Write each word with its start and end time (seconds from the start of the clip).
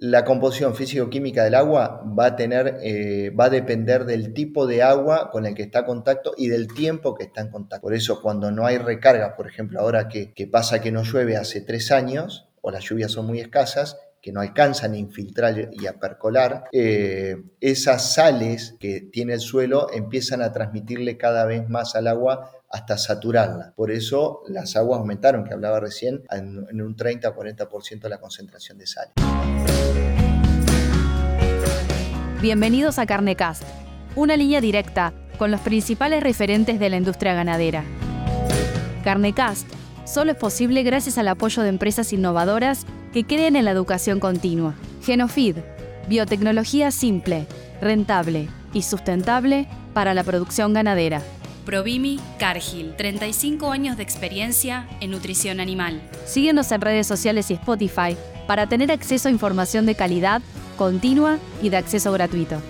La 0.00 0.24
composición 0.24 0.76
físico-química 0.76 1.42
del 1.42 1.56
agua 1.56 2.04
va 2.16 2.26
a, 2.26 2.36
tener, 2.36 2.78
eh, 2.82 3.30
va 3.30 3.46
a 3.46 3.50
depender 3.50 4.04
del 4.04 4.32
tipo 4.32 4.68
de 4.68 4.80
agua 4.80 5.28
con 5.32 5.44
el 5.44 5.56
que 5.56 5.64
está 5.64 5.80
en 5.80 5.86
contacto 5.86 6.34
y 6.36 6.46
del 6.46 6.68
tiempo 6.68 7.16
que 7.16 7.24
está 7.24 7.40
en 7.40 7.50
contacto. 7.50 7.82
Por 7.82 7.94
eso 7.94 8.22
cuando 8.22 8.52
no 8.52 8.64
hay 8.64 8.78
recarga, 8.78 9.34
por 9.34 9.48
ejemplo, 9.48 9.80
ahora 9.80 10.08
que, 10.08 10.32
pasa 10.52 10.80
que 10.80 10.92
no 10.92 11.02
llueve 11.02 11.36
hace 11.36 11.62
tres 11.62 11.90
años 11.90 12.46
o 12.60 12.70
las 12.70 12.84
lluvias 12.84 13.10
son 13.10 13.26
muy 13.26 13.40
escasas, 13.40 13.98
que 14.22 14.30
no 14.30 14.40
alcanzan 14.40 14.92
a 14.92 14.98
infiltrar 14.98 15.70
y 15.72 15.86
a 15.88 15.94
percolar, 15.94 16.64
eh, 16.70 17.36
esas 17.60 18.14
sales 18.14 18.76
que 18.78 19.00
tiene 19.00 19.34
el 19.34 19.40
suelo 19.40 19.88
empiezan 19.92 20.42
a 20.42 20.52
transmitirle 20.52 21.16
cada 21.16 21.44
vez 21.44 21.68
más 21.68 21.96
al 21.96 22.06
agua 22.06 22.52
hasta 22.70 22.98
saturarla. 22.98 23.72
Por 23.76 23.90
eso 23.90 24.42
las 24.48 24.76
aguas 24.76 25.00
aumentaron, 25.00 25.44
que 25.44 25.54
hablaba 25.54 25.80
recién, 25.80 26.22
en, 26.30 26.80
un 26.80 26.96
30-40% 26.96 28.08
la 28.08 28.18
concentración 28.18 28.78
de 28.78 28.86
sal. 28.86 29.08
Bienvenidos 32.40 32.98
a 32.98 33.06
Carnecast, 33.06 33.64
una 34.14 34.36
línea 34.36 34.60
directa 34.60 35.12
con 35.38 35.50
los 35.50 35.60
principales 35.60 36.22
referentes 36.22 36.78
de 36.78 36.90
la 36.90 36.96
industria 36.96 37.34
ganadera. 37.34 37.84
Carnecast 39.04 39.66
solo 40.04 40.32
es 40.32 40.38
posible 40.38 40.82
gracias 40.82 41.18
al 41.18 41.28
apoyo 41.28 41.62
de 41.62 41.68
empresas 41.68 42.12
innovadoras 42.12 42.86
que 43.12 43.24
creen 43.24 43.56
en 43.56 43.64
la 43.64 43.70
educación 43.70 44.20
continua. 44.20 44.74
Genofeed, 45.02 45.56
biotecnología 46.08 46.90
simple, 46.90 47.46
rentable 47.80 48.48
y 48.72 48.82
sustentable 48.82 49.68
para 49.94 50.14
la 50.14 50.24
producción 50.24 50.74
ganadera. 50.74 51.22
Provimi 51.68 52.18
Cargill, 52.38 52.94
35 52.96 53.70
años 53.70 53.98
de 53.98 54.02
experiencia 54.02 54.88
en 55.02 55.10
nutrición 55.10 55.60
animal. 55.60 56.00
Síguenos 56.24 56.72
en 56.72 56.80
redes 56.80 57.06
sociales 57.06 57.50
y 57.50 57.54
Spotify 57.54 58.16
para 58.46 58.66
tener 58.70 58.90
acceso 58.90 59.28
a 59.28 59.30
información 59.30 59.84
de 59.84 59.94
calidad, 59.94 60.40
continua 60.78 61.36
y 61.60 61.68
de 61.68 61.76
acceso 61.76 62.10
gratuito. 62.10 62.62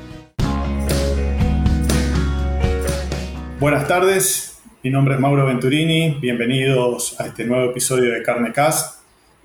Buenas 3.61 3.87
tardes, 3.87 4.61
mi 4.83 4.91
nombre 4.91 5.15
es 5.15 5.21
Mauro 5.21 5.47
Venturini, 5.47 6.19
bienvenidos 6.21 7.21
a 7.21 7.27
este 7.29 7.45
nuevo 7.45 7.71
episodio 7.71 8.13
de 8.13 8.21
Carnecast 8.25 8.98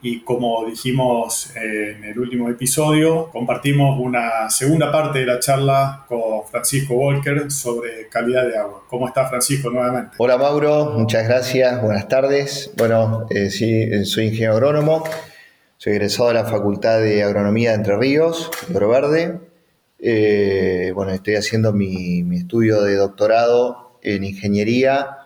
y 0.03 0.19
como 0.19 0.65
dijimos 0.65 1.55
en 1.55 2.03
el 2.03 2.19
último 2.19 2.49
episodio, 2.49 3.29
compartimos 3.31 3.97
una 3.97 4.49
segunda 4.49 4.91
parte 4.91 5.19
de 5.19 5.25
la 5.25 5.39
charla 5.39 6.05
con 6.09 6.45
Francisco 6.45 6.95
Walker 6.95 7.49
sobre 7.49 8.09
calidad 8.09 8.45
de 8.45 8.57
agua. 8.57 8.83
¿Cómo 8.89 9.07
está 9.07 9.29
Francisco 9.29 9.69
nuevamente? 9.69 10.15
Hola 10.17 10.37
Mauro, 10.37 10.91
muchas 10.97 11.25
gracias, 11.25 11.81
buenas 11.81 12.09
tardes. 12.09 12.71
Bueno, 12.77 13.27
eh, 13.29 13.49
sí, 13.49 14.03
soy 14.03 14.25
ingeniero 14.25 14.55
agrónomo, 14.55 15.05
soy 15.77 15.93
egresado 15.93 16.27
de 16.27 16.35
la 16.35 16.45
Facultad 16.45 16.99
de 16.99 17.23
Agronomía 17.23 17.69
de 17.69 17.75
Entre 17.77 17.95
Ríos, 17.95 18.51
Oro 18.73 18.89
Verde. 18.89 19.39
Eh, 19.99 20.91
bueno, 20.93 21.13
estoy 21.13 21.35
haciendo 21.35 21.71
mi, 21.71 22.23
mi 22.23 22.39
estudio 22.39 22.81
de 22.81 22.95
doctorado 22.95 23.97
en 24.01 24.25
ingeniería 24.25 25.19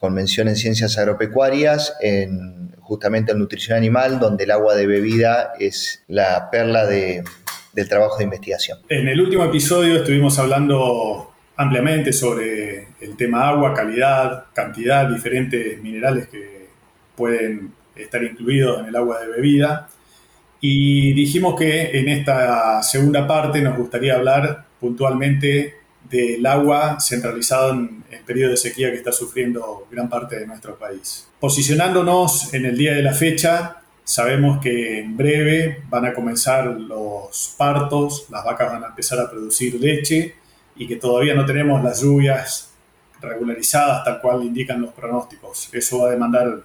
con 0.00 0.14
mención 0.14 0.48
en 0.48 0.56
ciencias 0.56 0.96
agropecuarias 0.96 1.94
en 2.00 2.71
justamente 2.82 3.32
en 3.32 3.38
nutrición 3.38 3.78
animal, 3.78 4.18
donde 4.18 4.44
el 4.44 4.50
agua 4.50 4.74
de 4.74 4.86
bebida 4.86 5.52
es 5.58 6.04
la 6.08 6.50
perla 6.50 6.86
de, 6.86 7.24
del 7.72 7.88
trabajo 7.88 8.18
de 8.18 8.24
investigación. 8.24 8.78
En 8.88 9.08
el 9.08 9.20
último 9.20 9.44
episodio 9.44 9.96
estuvimos 9.96 10.38
hablando 10.38 11.32
ampliamente 11.56 12.12
sobre 12.12 12.88
el 13.00 13.16
tema 13.16 13.48
agua, 13.48 13.74
calidad, 13.74 14.46
cantidad, 14.52 15.08
diferentes 15.08 15.80
minerales 15.82 16.28
que 16.28 16.68
pueden 17.16 17.72
estar 17.94 18.22
incluidos 18.22 18.80
en 18.80 18.86
el 18.86 18.96
agua 18.96 19.20
de 19.20 19.28
bebida. 19.28 19.88
Y 20.60 21.12
dijimos 21.12 21.58
que 21.58 21.98
en 21.98 22.08
esta 22.08 22.82
segunda 22.82 23.26
parte 23.26 23.60
nos 23.60 23.76
gustaría 23.76 24.14
hablar 24.14 24.64
puntualmente 24.80 25.81
del 26.10 26.44
agua 26.46 26.98
centralizado 27.00 27.72
en 27.72 28.04
el 28.10 28.20
periodo 28.20 28.50
de 28.50 28.56
sequía 28.56 28.90
que 28.90 28.98
está 28.98 29.12
sufriendo 29.12 29.86
gran 29.90 30.08
parte 30.08 30.38
de 30.38 30.46
nuestro 30.46 30.78
país. 30.78 31.28
Posicionándonos 31.40 32.52
en 32.54 32.66
el 32.66 32.76
día 32.76 32.94
de 32.94 33.02
la 33.02 33.12
fecha, 33.14 33.82
sabemos 34.04 34.60
que 34.60 35.00
en 35.00 35.16
breve 35.16 35.84
van 35.88 36.06
a 36.06 36.14
comenzar 36.14 36.66
los 36.66 37.54
partos, 37.56 38.26
las 38.30 38.44
vacas 38.44 38.72
van 38.72 38.84
a 38.84 38.88
empezar 38.88 39.18
a 39.20 39.30
producir 39.30 39.74
leche 39.80 40.34
y 40.76 40.86
que 40.86 40.96
todavía 40.96 41.34
no 41.34 41.46
tenemos 41.46 41.82
las 41.82 42.02
lluvias 42.02 42.72
regularizadas 43.20 44.04
tal 44.04 44.20
cual 44.20 44.42
indican 44.42 44.80
los 44.80 44.92
pronósticos. 44.92 45.68
Eso 45.72 46.00
va 46.00 46.08
a 46.08 46.10
demandar 46.10 46.62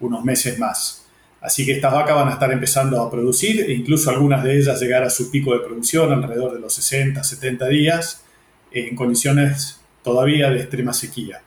unos 0.00 0.24
meses 0.24 0.58
más. 0.58 1.04
Así 1.40 1.64
que 1.64 1.72
estas 1.72 1.92
vacas 1.92 2.16
van 2.16 2.28
a 2.28 2.32
estar 2.32 2.50
empezando 2.50 3.00
a 3.00 3.10
producir 3.10 3.60
e 3.60 3.72
incluso 3.72 4.10
algunas 4.10 4.42
de 4.42 4.58
ellas 4.58 4.80
llegar 4.80 5.04
a 5.04 5.10
su 5.10 5.30
pico 5.30 5.52
de 5.52 5.60
producción 5.60 6.12
alrededor 6.12 6.54
de 6.54 6.60
los 6.60 6.74
60, 6.74 7.22
70 7.22 7.68
días 7.68 8.24
en 8.72 8.94
condiciones 8.96 9.80
todavía 10.02 10.50
de 10.50 10.60
extrema 10.60 10.92
sequía. 10.92 11.40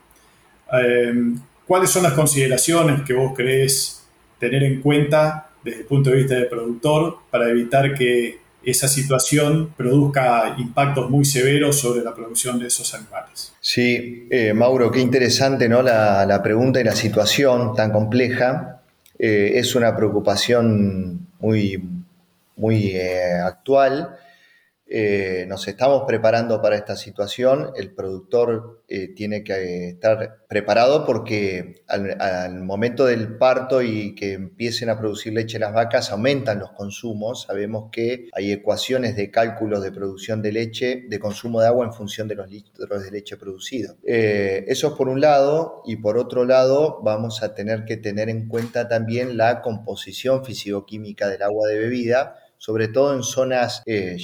Em, 0.71 1.39
¿Cuáles 1.65 1.89
son 1.89 2.03
las 2.03 2.13
consideraciones 2.13 3.01
que 3.01 3.13
vos 3.13 3.33
crees 3.35 4.03
tener 4.39 4.63
en 4.63 4.81
cuenta 4.81 5.49
desde 5.63 5.81
el 5.81 5.85
punto 5.85 6.09
de 6.09 6.17
vista 6.17 6.35
del 6.35 6.47
productor 6.47 7.17
para 7.29 7.49
evitar 7.49 7.93
que 7.93 8.39
esa 8.63 8.87
situación 8.87 9.73
produzca 9.75 10.55
impactos 10.57 11.09
muy 11.09 11.25
severos 11.25 11.79
sobre 11.79 12.03
la 12.03 12.13
producción 12.13 12.59
de 12.59 12.67
esos 12.67 12.93
animales? 12.93 13.53
Sí, 13.59 14.27
eh, 14.29 14.53
Mauro, 14.53 14.91
qué 14.91 14.99
interesante 14.99 15.67
¿no? 15.67 15.81
la, 15.81 16.39
pregunta 16.43 16.79
y 16.79 16.83
la 16.83 16.95
situación 16.95 17.73
tan 17.75 17.91
compleja. 17.91 18.81
Eh, 19.17 19.53
es 19.55 19.75
una 19.75 19.95
preocupación 19.95 21.27
muy, 21.39 21.83
muy 22.55 22.91
eh, 22.95 23.39
actual 23.43 24.15
eh, 24.94 25.46
nos 25.47 25.69
estamos 25.69 26.03
preparando 26.06 26.62
para 26.62 26.75
esta 26.75 26.97
situación. 26.97 27.72
El 27.78 27.94
productor 27.94 28.84
eh, 28.90 29.07
tiene 29.16 29.41
que 29.41 29.88
estar 29.88 30.44
preparado 30.50 31.06
porque 31.06 31.84
al, 31.88 32.62
momento 32.63 33.06
del 33.06 33.38
parto 33.38 33.81
y 33.81 34.13
que 34.16 34.34
empiecen 34.34 34.90
a 34.90 35.00
producir 35.00 35.31
leche 35.31 35.59
las 35.59 35.74
vacas 35.74 36.12
aumentan 36.12 36.59
los 36.59 36.72
consumos. 36.74 37.44
Sabemos 37.44 37.90
que 37.90 38.28
hay 38.34 38.51
ecuaciones 38.51 39.16
de 39.16 39.31
cálculo 39.31 39.80
de 39.80 39.94
producción 39.94 40.41
de 40.41 40.51
leche, 40.51 41.06
de 41.07 41.19
consumo 41.19 41.62
de 41.62 41.68
agua 41.68 41.85
en 41.85 41.94
función 41.94 42.28
de 42.28 42.35
los 42.35 42.50
litros 42.50 43.01
de 43.01 43.12
leche 43.12 43.38
producidos. 43.38 43.96
Eh, 44.03 44.66
eso 44.68 44.88
es 44.90 44.94
por 44.96 45.07
un 45.07 45.22
lado 45.22 45.84
y 45.85 45.96
por 45.96 46.18
otro 46.18 46.44
lado 46.44 47.00
vamos 47.01 47.44
a 47.44 47.56
tener 47.56 47.85
que 47.85 47.96
tener 47.96 48.28
en 48.28 48.50
cuenta 48.50 48.90
también 48.90 49.38
la 49.38 49.62
composición 49.62 50.44
fisicoquímica 50.44 51.30
del 51.30 51.44
agua 51.44 51.69
de 51.69 51.80
bebida 51.80 52.35
sobre 52.61 52.89
todo 52.89 53.16
en 53.16 53.23
zonas, 53.23 53.81
eh, 53.88 54.17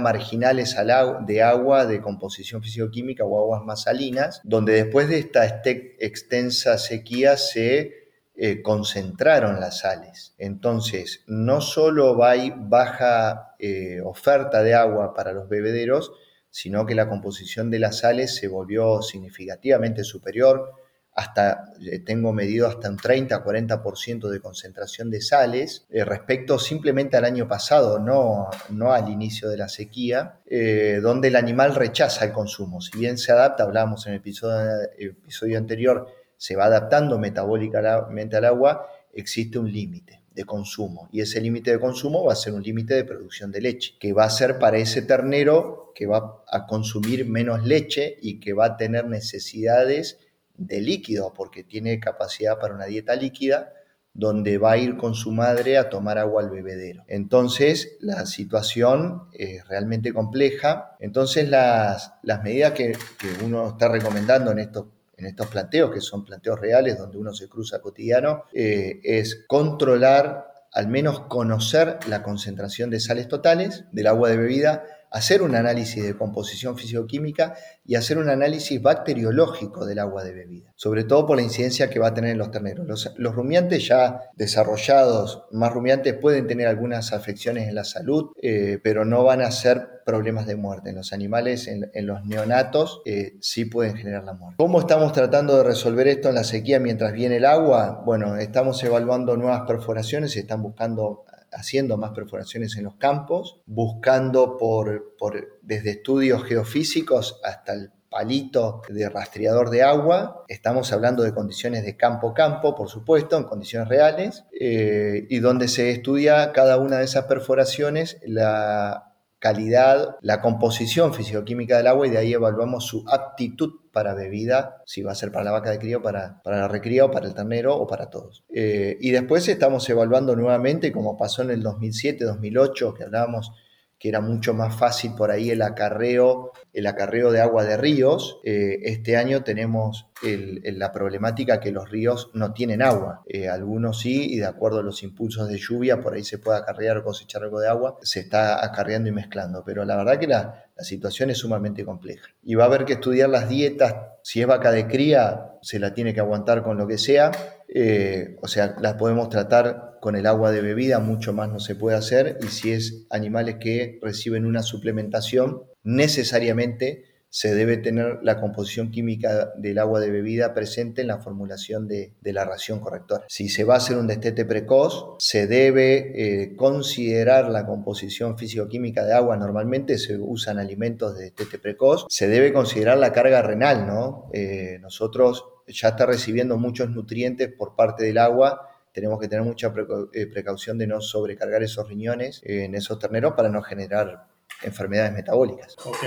marginales 0.00 0.76
de 1.24 1.42
agua 1.44 1.86
de 1.86 2.00
composición 2.00 2.60
físico-química 2.60 3.22
o 3.22 3.38
aguas 3.38 3.62
más 3.62 3.82
salinas, 3.82 4.40
donde 4.42 4.72
después 4.72 5.08
de 5.08 5.20
esta 5.20 5.44
este, 5.44 5.94
extensa 6.04 6.76
sequía 6.76 7.36
se 7.36 7.94
eh, 8.34 8.62
concentraron 8.62 9.60
las 9.60 9.78
sales. 9.78 10.34
Entonces, 10.38 11.22
no 11.28 11.60
solo 11.60 12.24
hay 12.24 12.52
baja 12.52 13.54
eh, 13.60 14.00
oferta 14.04 14.64
de 14.64 14.74
agua 14.74 15.14
para 15.14 15.32
los 15.32 15.48
bebederos, 15.48 16.10
sino 16.50 16.84
que 16.84 16.96
la 16.96 17.08
composición 17.08 17.70
de 17.70 17.78
las 17.78 17.98
sales 17.98 18.34
se 18.34 18.48
volvió 18.48 19.02
significativamente 19.02 20.02
superior, 20.02 20.72
hasta, 21.18 21.72
eh, 21.84 21.98
tengo 21.98 22.32
medido 22.32 22.68
hasta 22.68 22.88
un 22.88 22.96
30-40% 22.96 24.28
de 24.28 24.40
concentración 24.40 25.10
de 25.10 25.20
sales 25.20 25.84
eh, 25.90 26.04
respecto 26.04 26.60
simplemente 26.60 27.16
al 27.16 27.24
año 27.24 27.48
pasado, 27.48 27.98
no, 27.98 28.48
no 28.70 28.92
al 28.92 29.08
inicio 29.08 29.48
de 29.48 29.56
la 29.56 29.68
sequía, 29.68 30.38
eh, 30.46 31.00
donde 31.02 31.26
el 31.26 31.34
animal 31.34 31.74
rechaza 31.74 32.24
el 32.24 32.32
consumo. 32.32 32.80
Si 32.80 32.96
bien 32.96 33.18
se 33.18 33.32
adapta, 33.32 33.64
hablábamos 33.64 34.06
en 34.06 34.12
el 34.12 34.20
episodio, 34.20 34.54
episodio 34.96 35.58
anterior, 35.58 36.06
se 36.36 36.54
va 36.54 36.66
adaptando 36.66 37.18
metabólicamente 37.18 38.36
al 38.36 38.44
agua, 38.44 38.86
existe 39.12 39.58
un 39.58 39.72
límite 39.72 40.22
de 40.32 40.44
consumo 40.44 41.08
y 41.10 41.20
ese 41.20 41.40
límite 41.40 41.72
de 41.72 41.80
consumo 41.80 42.22
va 42.22 42.34
a 42.34 42.36
ser 42.36 42.54
un 42.54 42.62
límite 42.62 42.94
de 42.94 43.02
producción 43.02 43.50
de 43.50 43.60
leche, 43.60 43.94
que 43.98 44.12
va 44.12 44.22
a 44.22 44.30
ser 44.30 44.60
para 44.60 44.78
ese 44.78 45.02
ternero 45.02 45.90
que 45.96 46.06
va 46.06 46.44
a 46.46 46.64
consumir 46.68 47.28
menos 47.28 47.66
leche 47.66 48.18
y 48.22 48.38
que 48.38 48.52
va 48.52 48.66
a 48.66 48.76
tener 48.76 49.06
necesidades 49.06 50.20
de 50.58 50.80
líquido, 50.80 51.32
porque 51.32 51.64
tiene 51.64 51.98
capacidad 52.00 52.58
para 52.58 52.74
una 52.74 52.84
dieta 52.84 53.14
líquida, 53.14 53.72
donde 54.12 54.58
va 54.58 54.72
a 54.72 54.76
ir 54.76 54.96
con 54.96 55.14
su 55.14 55.30
madre 55.30 55.78
a 55.78 55.88
tomar 55.88 56.18
agua 56.18 56.42
al 56.42 56.50
bebedero. 56.50 57.04
Entonces, 57.06 57.96
la 58.00 58.26
situación 58.26 59.28
es 59.32 59.66
realmente 59.68 60.12
compleja. 60.12 60.96
Entonces, 60.98 61.48
las, 61.48 62.14
las 62.22 62.42
medidas 62.42 62.72
que, 62.72 62.96
uno 63.44 63.68
está 63.68 63.88
recomendando 63.88 64.50
en 64.50 64.58
estos, 64.58 64.86
en 65.16 65.26
estos 65.26 65.46
planteos, 65.46 65.92
que 65.92 66.00
son 66.00 66.24
planteos 66.24 66.58
reales 66.58 66.98
donde 66.98 67.16
uno 67.16 67.32
se 67.32 67.48
cruza 67.48 67.80
cotidiano, 67.80 68.44
eh, 68.52 68.98
es 69.04 69.44
controlar, 69.46 70.52
al 70.72 70.88
menos 70.88 71.20
conocer 71.20 71.98
la 72.08 72.24
concentración 72.24 72.90
de 72.90 72.98
sales 72.98 73.28
totales 73.28 73.84
del 73.92 74.08
agua 74.08 74.30
de 74.30 74.36
bebida 74.36 74.84
hacer 75.10 75.42
un 75.42 75.54
análisis 75.54 76.02
de 76.02 76.16
composición 76.16 76.76
fisicoquímica 76.76 77.54
y 77.84 77.94
hacer 77.94 78.18
un 78.18 78.28
análisis 78.28 78.80
bacteriológico 78.80 79.86
del 79.86 79.98
agua 79.98 80.24
de 80.24 80.32
bebida, 80.32 80.72
sobre 80.76 81.04
todo 81.04 81.26
por 81.26 81.36
la 81.36 81.42
incidencia 81.42 81.88
que 81.88 81.98
va 81.98 82.08
a 82.08 82.14
tener 82.14 82.32
en 82.32 82.38
los 82.38 82.50
terneros. 82.50 82.86
Los, 83.16 83.34
rumiantes 83.34 83.86
ya 83.86 84.22
desarrollados, 84.36 85.44
más 85.52 85.72
rumiantes, 85.72 86.14
pueden 86.14 86.46
tener 86.46 86.66
algunas 86.66 87.12
afecciones 87.12 87.68
en 87.68 87.74
la 87.74 87.84
salud, 87.84 88.32
eh, 88.42 88.78
pero 88.82 89.04
no 89.04 89.24
van 89.24 89.42
a 89.42 89.50
ser 89.50 89.98
problemas 90.04 90.46
de 90.46 90.56
muerte. 90.56 90.90
En 90.90 90.96
los 90.96 91.12
animales, 91.12 91.68
en, 91.68 92.06
los 92.06 92.24
neonatos, 92.24 93.02
eh, 93.04 93.36
sí 93.40 93.66
pueden 93.66 93.94
generar 93.94 94.24
la 94.24 94.32
muerte. 94.32 94.56
¿Cómo 94.56 94.80
estamos 94.80 95.12
tratando 95.12 95.58
de 95.58 95.64
resolver 95.64 96.08
esto 96.08 96.30
en 96.30 96.34
la 96.34 96.44
sequía 96.44 96.80
mientras 96.80 97.12
viene 97.12 97.36
el 97.36 97.44
agua? 97.44 98.02
Bueno, 98.06 98.36
estamos 98.36 98.82
evaluando 98.82 99.36
nuevas 99.36 99.62
perforaciones 99.66 100.34
y 100.36 100.40
están 100.40 100.62
buscando 100.62 101.26
haciendo 101.52 101.96
más 101.96 102.12
perforaciones 102.12 102.76
en 102.76 102.84
los 102.84 102.96
campos, 102.96 103.60
buscando 103.66 104.56
por, 104.56 105.18
desde 105.62 105.90
estudios 105.90 106.44
geofísicos 106.44 107.40
hasta 107.44 107.74
el 107.74 107.90
palito 108.10 108.82
de 108.88 109.08
rastreador 109.08 109.70
de 109.70 109.82
agua. 109.82 110.44
Estamos 110.48 110.92
hablando 110.92 111.22
de 111.22 111.34
condiciones 111.34 111.84
de 111.84 111.96
campo-campo, 111.96 112.74
por 112.74 112.88
supuesto, 112.88 113.36
en 113.36 113.44
condiciones 113.44 113.88
reales, 113.88 114.44
eh, 114.58 115.26
y 115.28 115.40
donde 115.40 115.68
se 115.68 115.90
estudia 115.90 116.52
cada 116.52 116.78
una 116.78 116.98
de 116.98 117.04
esas 117.04 117.26
perforaciones 117.26 118.18
la 118.26 119.08
calidad, 119.38 120.16
la 120.20 120.40
composición 120.40 121.14
fisicoquímica 121.14 121.76
del 121.76 121.86
agua 121.86 122.06
y 122.06 122.10
de 122.10 122.18
ahí 122.18 122.32
evaluamos 122.32 122.86
su 122.86 123.04
aptitud 123.08 123.72
para 123.98 124.14
bebida, 124.14 124.80
si 124.86 125.02
va 125.02 125.10
a 125.10 125.16
ser 125.16 125.32
para 125.32 125.44
la 125.46 125.50
vaca 125.50 125.70
de 125.70 125.80
crío, 125.80 126.00
para, 126.00 126.40
para 126.44 126.58
la 126.58 126.68
recría 126.68 127.04
o 127.04 127.10
para 127.10 127.26
el 127.26 127.34
ternero 127.34 127.74
o 127.74 127.84
para 127.88 128.10
todos. 128.10 128.44
Eh, 128.54 128.96
y 129.00 129.10
después 129.10 129.48
estamos 129.48 129.90
evaluando 129.90 130.36
nuevamente, 130.36 130.92
como 130.92 131.16
pasó 131.16 131.42
en 131.42 131.50
el 131.50 131.64
2007, 131.64 132.24
2008, 132.24 132.94
que 132.94 133.02
hablábamos 133.02 133.50
que 133.98 134.08
era 134.08 134.20
mucho 134.20 134.54
más 134.54 134.76
fácil 134.76 135.14
por 135.16 135.30
ahí 135.30 135.50
el 135.50 135.60
acarreo, 135.62 136.52
el 136.72 136.86
acarreo 136.86 137.32
de 137.32 137.40
agua 137.40 137.64
de 137.64 137.76
ríos. 137.76 138.40
Eh, 138.44 138.78
este 138.84 139.16
año 139.16 139.42
tenemos 139.42 140.06
la 140.22 140.92
problemática 140.92 141.58
que 141.58 141.72
los 141.72 141.90
ríos 141.90 142.30
no 142.34 142.52
tienen 142.52 142.82
agua. 142.82 143.22
Eh, 143.26 143.48
algunos 143.48 144.00
sí, 144.00 144.32
y 144.32 144.38
de 144.38 144.46
acuerdo 144.46 144.80
a 144.80 144.82
los 144.82 145.02
impulsos 145.02 145.48
de 145.48 145.58
lluvia, 145.58 146.00
por 146.00 146.14
ahí 146.14 146.24
se 146.24 146.38
puede 146.38 146.58
acarrear 146.58 146.98
o 146.98 147.04
cosechar 147.04 147.42
algo 147.42 147.60
de 147.60 147.68
agua, 147.68 147.98
se 148.02 148.20
está 148.20 148.64
acarreando 148.64 149.08
y 149.08 149.12
mezclando. 149.12 149.64
Pero 149.64 149.84
la 149.84 149.96
verdad 149.96 150.18
que 150.18 150.28
la, 150.28 150.66
la 150.76 150.84
situación 150.84 151.30
es 151.30 151.38
sumamente 151.38 151.84
compleja. 151.84 152.28
Y 152.44 152.54
va 152.54 152.64
a 152.64 152.66
haber 152.66 152.84
que 152.84 152.94
estudiar 152.94 153.28
las 153.30 153.48
dietas. 153.48 153.96
Si 154.22 154.40
es 154.40 154.46
vaca 154.46 154.70
de 154.70 154.86
cría, 154.86 155.54
se 155.60 155.80
la 155.80 155.92
tiene 155.92 156.14
que 156.14 156.20
aguantar 156.20 156.62
con 156.62 156.76
lo 156.76 156.86
que 156.86 156.98
sea. 156.98 157.32
Eh, 157.68 158.36
o 158.40 158.48
sea, 158.48 158.76
las 158.80 158.94
podemos 158.94 159.28
tratar 159.28 159.87
con 160.00 160.16
el 160.16 160.26
agua 160.26 160.50
de 160.50 160.60
bebida, 160.60 160.98
mucho 160.98 161.32
más 161.32 161.48
no 161.48 161.60
se 161.60 161.74
puede 161.74 161.96
hacer. 161.96 162.38
Y 162.42 162.48
si 162.48 162.72
es 162.72 163.06
animales 163.10 163.56
que 163.60 163.98
reciben 164.02 164.46
una 164.46 164.62
suplementación, 164.62 165.62
necesariamente 165.82 167.04
se 167.30 167.54
debe 167.54 167.76
tener 167.76 168.20
la 168.22 168.40
composición 168.40 168.90
química 168.90 169.52
del 169.56 169.78
agua 169.78 170.00
de 170.00 170.10
bebida 170.10 170.54
presente 170.54 171.02
en 171.02 171.08
la 171.08 171.18
formulación 171.18 171.86
de, 171.86 172.14
la 172.22 172.44
ración 172.44 172.80
correctora. 172.80 173.24
Si 173.28 173.48
se 173.48 173.64
va 173.64 173.74
a 173.74 173.78
hacer 173.78 173.96
un 173.96 174.06
destete 174.06 174.44
precoz, 174.44 175.16
se 175.18 175.46
debe 175.46 176.42
eh, 176.42 176.56
considerar 176.56 177.50
la 177.50 177.66
composición 177.66 178.38
físico-química 178.38 179.04
de 179.04 179.14
agua. 179.14 179.36
Normalmente 179.36 179.98
se 179.98 180.16
usan 180.18 180.58
alimentos 180.58 181.16
de 181.16 181.24
destete 181.24 181.58
precoz. 181.58 182.06
Se 182.08 182.28
debe 182.28 182.52
considerar 182.52 182.98
la 182.98 183.12
carga 183.12 183.42
renal, 183.42 183.86
¿no? 183.86 184.30
Eh, 184.32 184.78
nosotros 184.80 185.44
ya 185.66 185.88
está 185.88 186.06
recibiendo 186.06 186.56
muchos 186.56 186.88
nutrientes 186.90 187.52
por 187.52 187.76
parte 187.76 188.04
del 188.04 188.18
agua 188.18 188.68
tenemos 188.98 189.20
que 189.20 189.28
tener 189.28 189.44
mucha 189.44 189.72
eh, 190.12 190.26
precaución 190.26 190.76
de 190.76 190.88
no 190.88 191.00
sobrecargar 191.00 191.62
esos 191.62 191.88
riñones 191.88 192.40
en 192.44 192.74
esos 192.74 192.98
terneros 192.98 193.34
para 193.34 193.48
no 193.48 193.62
generar 193.62 194.26
enfermedades 194.62 195.12
metabólicas. 195.12 195.76
Ok. 195.84 196.04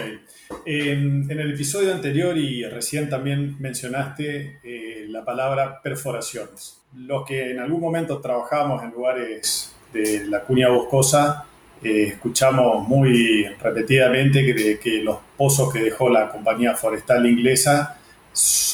en 0.66 1.32
el 1.32 1.54
episodio 1.54 1.94
anterior 1.94 2.38
y 2.38 2.66
recién 2.66 3.10
también 3.10 3.56
mencionaste 3.60 4.60
eh, 4.62 5.06
la 5.08 5.24
palabra 5.24 5.82
perforaciones. 5.82 6.82
Los 6.94 7.26
que 7.26 7.52
en 7.52 7.60
algún 7.60 7.80
momento 7.80 8.20
trabajamos 8.20 8.84
en 8.84 8.92
lugares 8.92 9.74
de 9.94 10.26
la 10.26 10.42
cuña 10.42 10.68
boscosa, 10.68 11.46
eh, 11.82 12.08
escuchamos 12.10 12.86
muy 12.86 13.46
repetidamente 13.62 14.46
que, 14.46 14.80
que 14.80 15.02
los 15.02 15.18
pozos 15.38 15.72
que 15.72 15.84
dejó 15.84 16.10
la 16.10 16.30
compañía 16.30 16.76
forestal 16.76 17.26
inglesa 17.26 18.00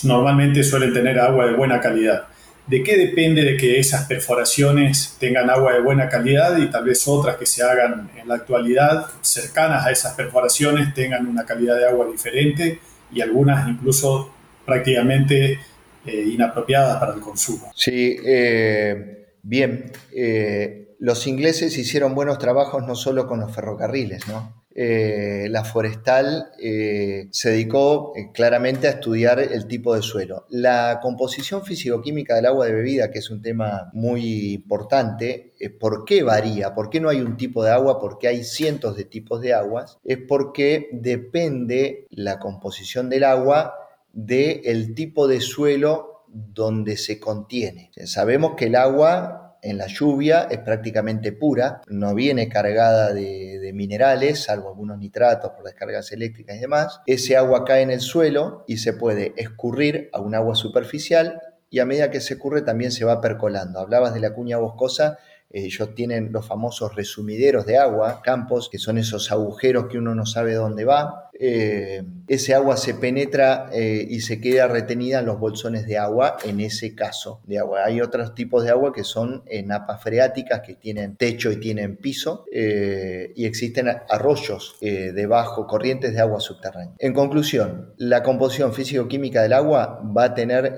normalmente 0.04 0.64
suelen 0.64 0.92
tener 0.92 1.20
agua 1.20 1.46
de 1.46 1.54
buena 1.54 1.80
calidad. 1.80 2.28
¿De 2.68 2.84
qué 2.84 2.98
depende 2.98 3.44
de 3.44 3.56
que 3.56 3.80
esas 3.80 4.08
perforaciones 4.08 5.16
tengan 5.20 5.50
agua 5.50 5.74
de 5.74 5.80
buena 5.80 6.10
calidad 6.10 6.58
y 6.58 6.70
tal 6.70 6.84
vez 6.84 7.08
otras 7.08 7.38
que 7.38 7.46
se 7.46 7.64
hagan 7.64 8.10
en 8.18 8.28
la 8.28 8.36
actualidad 8.36 9.06
cercanas 9.22 9.86
a 9.86 9.92
esas 9.92 10.16
perforaciones 10.16 10.94
tengan 10.94 11.28
una 11.28 11.46
calidad 11.46 11.78
de 11.78 11.88
agua 11.88 12.08
diferente 12.12 12.80
y 13.12 13.22
algunas 13.22 13.70
incluso 13.70 14.34
prácticamente 14.66 15.60
eh, 16.06 16.30
inapropiadas 16.34 16.98
para 17.00 17.14
el 17.14 17.22
consumo? 17.22 17.72
Sí, 17.74 18.18
eh, 18.26 19.28
bien. 19.42 19.92
Eh, 20.14 20.96
los 21.00 21.26
ingleses 21.26 21.78
hicieron 21.78 22.16
buenos 22.16 22.38
trabajos 22.38 22.86
no 22.86 22.96
solo 22.96 23.28
con 23.28 23.40
los 23.40 23.56
ferrocarriles, 23.56 24.28
¿no? 24.28 24.67
Eh, 24.80 25.48
la 25.50 25.64
forestal 25.64 26.52
eh, 26.62 27.30
se 27.32 27.50
dedicó 27.50 28.14
eh, 28.16 28.30
claramente 28.32 28.86
a 28.86 28.92
estudiar 28.92 29.40
el 29.40 29.66
tipo 29.66 29.96
de 29.96 30.04
suelo. 30.04 30.46
La 30.50 31.00
composición 31.02 31.66
físico-química 31.66 32.36
del 32.36 32.46
agua 32.46 32.68
de 32.68 32.74
bebida, 32.74 33.10
que 33.10 33.18
es 33.18 33.32
un 33.32 33.42
tema 33.42 33.90
muy 33.94 34.54
importante, 34.54 35.56
¿por 35.80 36.06
qué 36.06 36.22
varía? 36.22 36.76
¿Por 36.76 36.92
qué 36.92 37.00
no 37.00 37.10
hay 37.10 37.22
un 37.22 37.38
tipo 37.38 37.64
de 37.64 37.72
agua? 37.72 38.00
¿Por 38.00 38.20
qué 38.20 38.28
hay 38.28 38.44
cientos 38.44 38.96
de 38.96 39.06
tipos 39.06 39.42
de 39.42 39.56
aguas? 39.56 39.98
Es 40.04 40.20
porque 40.28 40.90
depende 40.92 42.06
la 42.12 42.38
composición 42.38 43.10
del 43.10 43.24
agua 43.24 43.74
del 44.14 44.94
tipo 44.94 45.28
de 45.28 45.42
suelo 45.42 46.24
donde 46.28 46.98
se 46.98 47.20
contiene. 47.20 47.90
Sabemos 48.06 48.54
que 48.56 48.66
el 48.66 48.76
agua 48.76 49.47
en 49.62 49.78
la 49.78 49.88
lluvia 49.88 50.48
es 50.50 50.60
prácticamente 50.60 51.32
pura, 51.32 51.82
no 51.88 52.14
viene 52.14 52.50
cargada 52.50 53.14
de, 53.14 53.72
minerales, 53.74 54.44
salvo 54.44 54.70
algunos 54.70 54.98
nitratos 54.98 55.52
por 55.52 55.66
descargas 55.66 56.12
eléctricas 56.12 56.56
y 56.56 56.60
demás. 56.60 57.02
Ese 57.06 57.38
agua 57.38 57.66
cae 57.66 57.82
en 57.82 57.92
el 57.92 58.00
suelo 58.00 58.64
y 58.68 58.78
se 58.78 58.94
puede 58.94 59.34
escurrir 59.36 60.10
a 60.14 60.22
un 60.22 60.34
agua 60.36 60.56
superficial 60.56 61.42
y 61.70 61.80
a 61.80 61.86
medida 61.86 62.10
que 62.10 62.22
se 62.22 62.36
escurre 62.36 62.62
también 62.62 62.92
se 62.92 63.06
va 63.06 63.22
percolando. 63.22 63.80
Hablabas 63.80 64.14
de 64.14 64.22
la 64.22 64.34
cuña 64.34 64.58
boscosa, 64.58 65.20
ellos 65.50 65.96
tienen 65.96 66.32
los 66.32 66.46
famosos 66.46 66.96
resumideros 66.96 67.66
de 67.66 67.78
agua, 67.78 68.22
campos, 68.22 68.70
que 68.70 68.78
son 68.78 68.98
esos 68.98 69.32
agujeros 69.32 69.88
que 69.88 69.98
uno 69.98 70.14
no 70.16 70.26
sabe 70.26 70.54
dónde 70.54 70.86
va, 70.86 71.27
eh, 71.40 72.04
ese 72.28 72.54
agua 72.54 72.78
se 72.78 72.94
penetra 72.96 73.70
eh, 73.72 74.06
y 74.10 74.22
se 74.22 74.42
queda 74.42 74.68
retenida 74.68 75.20
en 75.20 75.28
los 75.28 75.40
bolsones 75.40 75.86
de 75.86 75.98
agua, 75.98 76.38
en 76.44 76.60
ese 76.60 76.96
caso 76.96 77.42
de 77.46 77.60
agua. 77.60 77.86
Hay 77.86 78.02
otros 78.02 78.34
tipos 78.34 78.64
de 78.64 78.72
agua 78.72 78.92
que 78.92 79.04
son 79.04 79.44
eh, 79.46 79.64
napas 79.64 80.02
freáticas 80.02 80.62
que 80.62 80.76
tienen 80.76 81.16
techo 81.16 81.52
y 81.52 81.60
tienen 81.60 81.96
piso 81.98 82.46
y 82.52 83.46
existen 83.46 83.88
arroyos 84.10 84.78
debajo, 84.82 85.68
corrientes 85.68 86.14
de 86.14 86.20
agua 86.20 86.40
subterránea. 86.40 86.96
En 87.00 87.14
conclusión, 87.14 87.94
la 87.98 88.24
composición 88.24 88.74
físico-química 88.74 89.42
del 89.42 89.54
agua 89.54 90.02
va 90.16 90.26
a, 90.26 90.34
tener, 90.34 90.74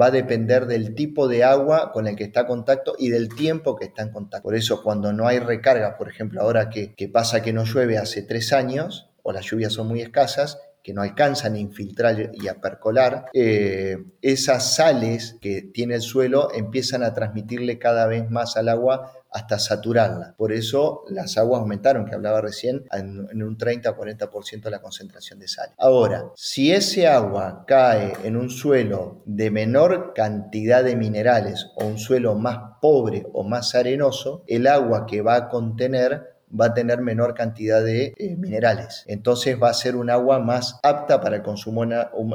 va 0.00 0.06
a 0.06 0.10
depender 0.10 0.66
del 0.66 0.94
tipo 0.94 1.28
de 1.28 1.44
agua 1.44 1.92
con 1.92 2.06
el 2.06 2.16
que 2.16 2.24
está 2.24 2.40
en 2.40 2.46
contacto 2.46 2.94
y 2.98 3.10
del 3.10 3.28
tiempo 3.34 3.76
que 3.76 3.86
está 3.86 4.02
en 4.02 4.10
contacto. 4.10 4.42
Por 4.42 4.54
eso 4.54 4.82
cuando 4.82 5.12
no 5.12 5.26
hay 5.26 5.38
recarga, 5.38 5.96
por 5.96 6.08
ejemplo, 6.08 6.40
ahora 6.40 6.70
que 6.70 7.10
pasa 7.12 7.42
que 7.42 7.52
no 7.52 7.64
llueve 7.64 7.98
hace 7.98 8.22
tres 8.22 8.52
años, 8.52 9.09
las 9.32 9.44
lluvias 9.44 9.72
son 9.72 9.88
muy 9.88 10.00
escasas, 10.00 10.58
que 10.82 10.94
no 10.94 11.02
alcanzan 11.02 11.54
a 11.54 11.58
infiltrar 11.58 12.30
y 12.32 12.48
a 12.48 12.54
percolar, 12.54 13.26
eh, 13.34 13.98
esas 14.22 14.74
sales 14.74 15.36
que 15.40 15.62
tiene 15.62 15.96
el 15.96 16.00
suelo 16.00 16.48
empiezan 16.54 17.02
a 17.02 17.12
transmitirle 17.12 17.78
cada 17.78 18.06
vez 18.06 18.30
más 18.30 18.56
al 18.56 18.68
agua 18.68 19.12
hasta 19.30 19.58
saturarla. 19.58 20.34
Por 20.36 20.52
eso 20.52 21.04
las 21.08 21.36
aguas 21.36 21.60
aumentaron, 21.60 22.06
que 22.06 22.14
hablaba 22.14 22.40
recién, 22.40 22.84
en, 22.92 23.42
un 23.42 23.56
30-40% 23.56 24.70
la 24.70 24.80
concentración 24.80 25.38
de 25.38 25.48
sal. 25.48 25.70
Ahora, 25.78 26.24
si 26.34 26.72
ese 26.72 27.06
agua 27.06 27.64
cae 27.66 28.14
en 28.24 28.36
un 28.36 28.50
suelo 28.50 29.22
de 29.26 29.50
menor 29.50 30.12
cantidad 30.14 30.82
de 30.82 30.96
minerales 30.96 31.70
o 31.76 31.84
un 31.84 31.98
suelo 31.98 32.34
más 32.34 32.58
pobre 32.80 33.26
o 33.32 33.44
más 33.44 33.74
arenoso, 33.74 34.42
el 34.46 34.66
agua 34.66 35.06
que 35.06 35.22
va 35.22 35.36
a 35.36 35.48
contener 35.48 36.39
va 36.58 36.66
a 36.66 36.74
tener 36.74 37.00
menor 37.00 37.34
cantidad 37.34 37.82
de 37.82 38.14
eh, 38.16 38.36
minerales. 38.36 39.04
Entonces 39.06 39.60
va 39.60 39.70
a 39.70 39.74
ser 39.74 39.96
un 39.96 40.10
agua 40.10 40.38
más 40.40 40.78
apta 40.82 41.20
para 41.20 41.36
el 41.36 41.42
consumo 41.42 41.84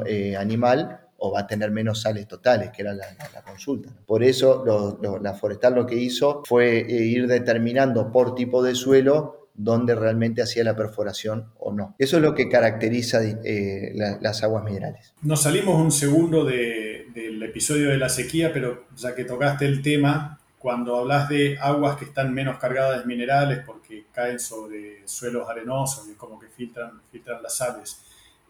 eh, 0.06 0.36
animal 0.36 1.00
o 1.18 1.32
va 1.32 1.40
a 1.40 1.46
tener 1.46 1.70
menos 1.70 2.02
sales 2.02 2.28
totales, 2.28 2.70
que 2.70 2.82
era 2.82 2.92
la, 2.92 3.06
consulta. 3.46 3.90
Por 4.06 4.22
eso 4.22 4.98
la 5.22 5.34
forestal 5.34 5.74
lo 5.74 5.86
que 5.86 5.96
hizo 5.96 6.42
fue 6.44 6.80
eh, 6.80 7.04
ir 7.04 7.26
determinando 7.26 8.12
por 8.12 8.34
tipo 8.34 8.62
de 8.62 8.74
suelo 8.74 9.48
dónde 9.54 9.94
realmente 9.94 10.42
hacía 10.42 10.62
la 10.62 10.76
perforación 10.76 11.46
o 11.58 11.72
no. 11.72 11.94
Eso 11.98 12.18
es 12.18 12.22
lo 12.22 12.34
que 12.34 12.50
caracteriza 12.50 13.20
las 14.20 14.42
aguas 14.42 14.62
minerales. 14.64 15.14
Nos 15.22 15.42
salimos 15.42 15.80
un 15.80 15.90
segundo 15.90 16.44
del 16.44 17.42
episodio 17.42 17.88
de 17.88 17.96
la 17.96 18.10
sequía, 18.10 18.52
pero 18.52 18.84
ya 18.94 19.14
que 19.14 19.24
tocaste 19.24 19.64
el 19.64 19.80
tema, 19.80 20.38
cuando 20.66 20.96
hablas 20.96 21.28
de 21.28 21.56
aguas 21.60 21.96
que 21.96 22.06
están 22.06 22.34
menos 22.34 22.58
cargadas 22.58 22.98
de 22.98 23.06
minerales 23.06 23.60
porque 23.64 24.06
caen 24.10 24.40
sobre 24.40 25.06
suelos 25.06 25.48
arenosos 25.48 26.08
y 26.10 26.14
como 26.14 26.40
que 26.40 26.48
filtran, 26.48 26.90
las 27.40 27.56
sales. 27.56 28.02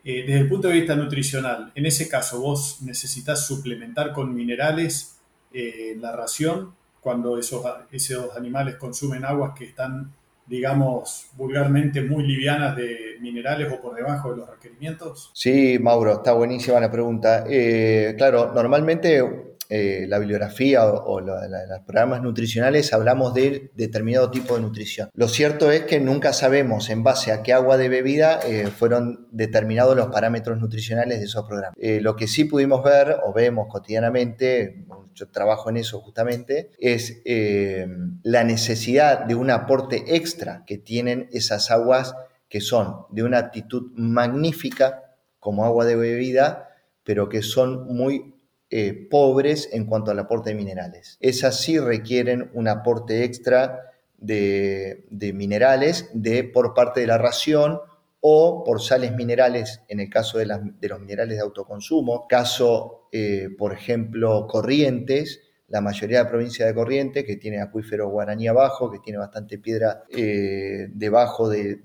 Eh, 0.02 0.25
desde 0.26 0.40
el 0.40 0.49
punto 0.49 0.68
de 0.68 0.75
vista 0.76 0.96
nutricional, 0.96 1.73
en 1.75 1.85
ese 1.85 2.08
caso, 2.08 2.40
¿vos 2.40 2.78
necesitas 2.80 3.46
suplementar 3.46 4.14
con 4.14 4.35
minerales 4.35 5.18
eh, 5.52 5.94
la 6.00 6.16
ración 6.16 6.75
cuando 7.02 7.37
esos, 7.37 7.62
esos 7.90 8.35
animales 8.35 8.76
consumen 8.76 9.23
aguas 9.26 9.52
que 9.54 9.66
están 9.66 10.11
digamos, 10.46 11.26
vulgarmente 11.37 12.00
muy 12.00 12.25
livianas 12.25 12.76
de 12.76 13.16
minerales 13.20 13.70
o 13.70 13.82
por 13.82 13.94
debajo 13.94 14.30
de 14.30 14.37
los 14.38 14.49
requerimientos? 14.49 15.32
Sí, 15.35 15.78
Mauro, 15.78 16.14
está 16.14 16.32
buenísima 16.32 16.80
la 16.80 16.90
pregunta. 16.90 17.44
Eh, 17.46 18.14
claro, 18.16 18.52
normalmente 18.54 19.55
eh, 19.68 20.06
la 20.08 20.18
bibliografía 20.18 20.87
o, 20.87 21.20
los 21.20 21.40
programas 21.87 22.23
nutricionales 22.23 22.92
hablamos 22.92 23.35
de 23.35 23.70
determinado 23.75 24.30
tipo 24.30 24.54
de 24.54 24.62
nutrición. 24.62 25.11
Lo 25.14 25.28
cierto 25.28 25.70
es 25.70 25.82
que 25.82 26.00
nunca 26.00 26.32
sabemos 26.32 26.88
en 26.90 27.02
base 27.02 27.32
a 27.32 27.42
qué 27.42 27.52
agua 27.52 27.76
de 27.76 27.88
bebida 27.88 28.40
eh, 28.46 28.68
fueron 28.68 29.26
determinados 29.30 29.96
los 29.96 30.08
parámetros 30.08 30.58
nutricionales 30.58 31.18
de 31.18 31.25
esos 31.25 31.46
programas. 31.46 31.76
lo 31.78 32.16
que 32.16 32.28
sí 32.28 32.44
pudimos 32.44 32.82
ver 32.85 33.16
o 33.25 33.32
vemos 33.32 33.66
cotidianamente, 33.68 34.85
yo 35.14 35.28
trabajo 35.28 35.70
en 35.70 35.78
eso 35.78 36.00
justamente, 36.00 36.70
es 36.78 37.23
eh, 37.25 37.87
la 38.23 38.44
necesidad 38.44 39.25
de 39.25 39.35
un 39.35 39.50
aporte 39.50 40.16
extra 40.16 40.64
que 40.66 40.78
tienen 40.78 41.28
esas 41.32 41.70
aguas 41.70 42.14
que 42.49 42.61
son 42.61 43.06
de 43.11 43.23
una 43.23 43.38
actitud 43.38 43.90
magnífica 43.96 45.14
como 45.40 45.64
agua 45.64 45.85
de 45.85 45.96
bebida, 45.96 46.70
pero 47.02 47.28
que 47.28 47.42
son 47.42 47.87
muy 47.94 48.36
eh, 48.68 49.06
pobres 49.08 49.68
en 49.73 49.87
cuanto 49.87 50.11
al 50.11 50.18
aporte 50.18 50.50
de 50.50 50.56
minerales. 50.56 51.18
Esas 51.20 51.61
sí 51.61 51.78
requieren 51.78 52.50
un 52.52 52.66
aporte 52.66 53.23
extra 53.23 53.92
de, 54.18 55.06
minerales 55.35 56.11
de, 56.14 56.42
por 56.42 56.75
parte 56.75 57.00
de 57.00 57.06
la 57.06 57.16
ración 57.16 57.78
o 58.20 58.64
por 58.64 58.82
sales 58.82 59.14
minerales 59.14 59.82
en 59.87 60.00
el 60.00 60.11
caso 60.11 60.38
de, 60.38 60.46
los 60.46 61.00
minerales 61.00 61.37
de 61.37 61.42
autoconsumo, 61.42 62.26
caso, 62.26 63.08
eh, 63.12 63.50
por 63.56 63.73
ejemplo, 63.73 64.49
Corrientes, 64.49 65.42
la 65.68 65.80
mayoría 65.80 66.18
de 66.18 66.25
la 66.25 66.30
provincia 66.30 66.66
de 66.66 66.75
Corrientes, 66.75 67.25
que 67.25 67.37
tiene 67.37 67.61
acuífero 67.61 68.08
guaraní 68.08 68.49
abajo, 68.49 68.90
que 68.90 68.99
tiene 68.99 69.20
bastante 69.20 69.58
piedra 69.58 70.02
eh, 70.11 70.88
debajo 70.90 71.49
de, 71.49 71.78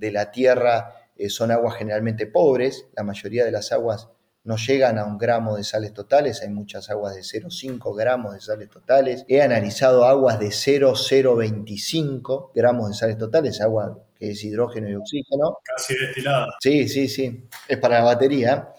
la 0.00 0.30
tierra, 0.30 0.94
son 1.28 1.50
aguas 1.50 1.74
generalmente 1.74 2.28
pobres, 2.28 2.86
la 2.96 3.02
mayoría 3.02 3.44
de 3.44 3.50
las 3.50 3.72
aguas 3.72 4.08
no 4.48 4.56
llegan 4.56 4.98
a 4.98 5.04
un 5.04 5.18
gramo 5.18 5.58
de 5.58 5.62
sales 5.62 5.92
totales, 5.92 6.40
hay 6.40 6.48
muchas 6.48 6.88
aguas 6.88 7.14
de 7.14 7.20
0,5 7.20 7.94
gramos 7.94 8.32
de 8.32 8.40
sales 8.40 8.70
totales. 8.70 9.26
He 9.28 9.42
analizado 9.42 10.06
aguas 10.06 10.40
de 10.40 10.50
0,025 10.50 12.52
gramos 12.54 12.88
de 12.88 12.94
sales 12.94 13.18
totales, 13.18 13.60
agua 13.60 13.98
que 14.18 14.30
es 14.30 14.42
hidrógeno 14.42 14.88
y 14.88 14.94
oxígeno. 14.94 15.58
Casi 15.62 15.98
destilada. 15.98 16.46
Sí, 16.60 16.88
sí, 16.88 17.08
sí, 17.08 17.46
es 17.68 17.76
para 17.76 17.98
la 17.98 18.06
batería. 18.06 18.70